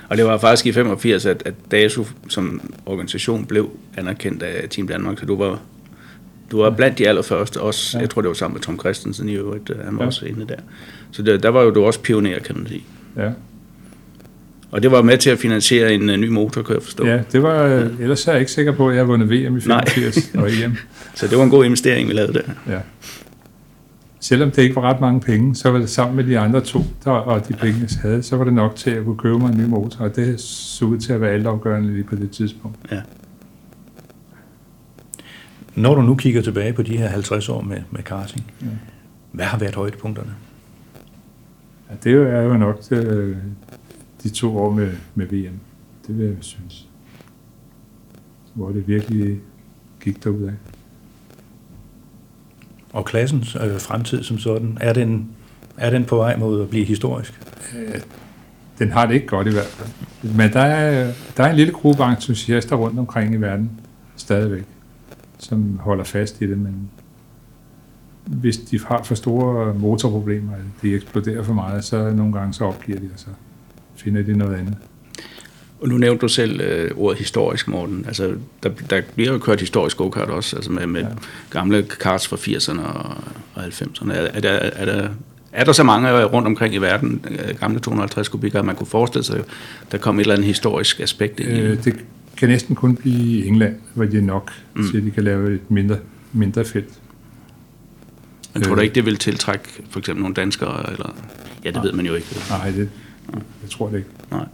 [0.10, 4.88] Og det var faktisk i 85, at, at DASU som organisation blev anerkendt af Team
[4.88, 5.60] Danmark, så du var,
[6.52, 8.00] du var blandt de allerførste, også, ja.
[8.00, 8.02] Ja.
[8.02, 10.04] jeg tror det var sammen med Tom Christensen i øvrigt, øh, han var ja.
[10.04, 10.08] Ja.
[10.08, 10.56] også inde der.
[11.12, 12.84] Så der, der var jo du også pioner, kan man sige.
[13.18, 13.32] ja.
[14.72, 17.06] Og det var med til at finansiere en uh, ny motor, kan jeg forstå.
[17.06, 19.34] ja, det var, øh, ellers er jeg ikke sikker på, at jeg har vundet VM
[19.58, 19.86] i Nej.
[19.88, 20.76] 85 og EM.
[21.16, 22.42] Så det var en god investering, vi lavede der.
[22.74, 22.80] Ja.
[24.20, 26.80] Selvom det ikke var ret mange penge, så var det sammen med de andre to,
[27.04, 29.50] der, og de penge, jeg havde, så var det nok til at kunne købe mig
[29.52, 32.78] en ny motor, og det så ud til at være altafgørende lige på det tidspunkt.
[32.92, 33.02] Ja.
[35.76, 38.66] Når du nu kigger tilbage på de her 50 år med, med karting, ja.
[38.66, 38.72] Ja.
[39.32, 40.32] hvad har været højdepunkterne?
[41.90, 43.36] Ja, det er jo- er jo nok øh,
[44.28, 45.60] de to år med, med VM.
[46.08, 46.88] Det vil jeg synes.
[48.54, 49.40] Hvor det virkelig
[50.04, 50.54] gik derudad.
[52.94, 55.30] Og klassens øh, fremtid som sådan, er den,
[55.78, 57.42] er den på vej mod at blive historisk?
[57.78, 58.02] Øh,
[58.80, 59.90] Den har det ikke godt i hvert fald.
[60.34, 63.72] Men der er, der er en lille gruppe entusiaster rundt omkring i verden
[64.16, 64.64] stadigvæk,
[65.38, 66.90] som holder fast i det, men
[68.26, 73.00] hvis de har for store motorproblemer, de eksploderer for meget, så nogle gange så opgiver
[73.00, 73.28] de, og så
[73.98, 74.76] finder de noget andet.
[75.82, 78.04] Og nu nævnte du selv øh, ordet historisk, Morten.
[78.08, 81.08] Altså, der, der bliver jo kørt historisk go-kart også, altså med, med ja.
[81.50, 83.18] Gamle karts fra 80'erne og,
[83.54, 84.12] og 90'erne.
[84.14, 85.10] Er, er, der, er, der,
[85.52, 88.88] er der så mange rundt omkring i verden, øh, gamle 250 kubikker, at man kunne
[88.88, 89.44] forestille sig,
[89.92, 91.96] der kom et eller andet historisk aspekt ind i Øh, det?
[92.38, 94.82] kan næsten kun blive i England, hvor de er nok Mm.
[94.82, 94.90] mm.
[94.92, 95.98] til, at de kan lave et mindre,
[96.34, 96.94] mindre felt.
[98.54, 100.92] Men tror du øh, ikke, det vil tiltrække for eksempel nogle danskere?
[100.92, 101.16] Eller?
[101.64, 101.84] Ja, det Nej.
[101.84, 102.28] ved man jo ikke.
[102.50, 102.90] Nej, det,
[103.34, 104.10] jeg tror det ikke.
[104.32, 104.46] Nej.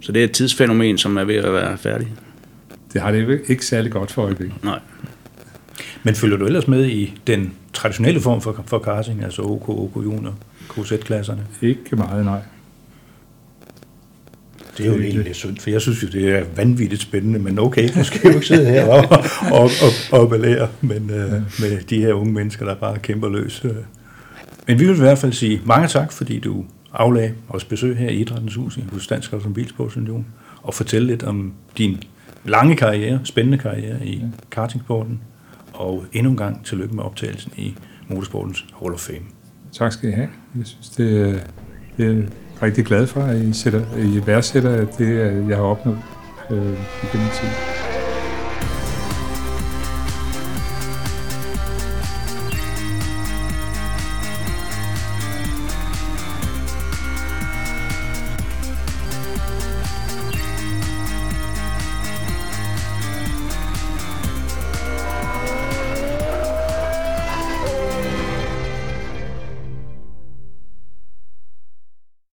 [0.00, 2.08] Så det er et tidsfænomen, som er ved at være færdig?
[2.92, 4.64] Det har det ikke- ikke særlig godt for øjeblikket.
[4.64, 4.78] Nej.
[6.02, 9.96] Men følger du ellers med i den traditionelle form for, for karting, altså OK, OK
[9.96, 10.34] Junior,
[10.70, 11.42] KZ-klasserne?
[11.62, 12.40] Ikke meget, nej.
[14.78, 17.58] Det er jo egentlig lidt synd, for jeg synes jo, det er vanvittigt spændende, men
[17.58, 18.98] okay, nu skal jeg jo ikke sidde her og,
[19.60, 19.70] og,
[20.12, 23.64] og, og belære men, øh, med de her unge mennesker, der bare kæmper løs.
[23.64, 23.70] øh.
[24.66, 26.64] Men vi vil i hvert fald sige mange tak, fordi du
[26.94, 30.26] aflagde os besøg her i Idrættens Hus i- hos Dansk Automobilsportsunion,
[30.62, 32.02] og fortælle lidt om din
[32.44, 35.20] lange karriere, spændende karriere i kartingsporten,
[35.72, 37.74] og endnu en gang tillykke med optagelsen i
[38.08, 39.18] Motorsportens Hall of Fame.
[39.72, 40.28] Tak skal I have.
[40.58, 41.40] Jeg synes, det, er-
[41.96, 42.22] det er
[42.62, 45.18] rigtig glad for, at I, sætter, I værdsætter det,
[45.48, 45.98] jeg har opnået
[46.50, 47.73] øh, igennem tiden.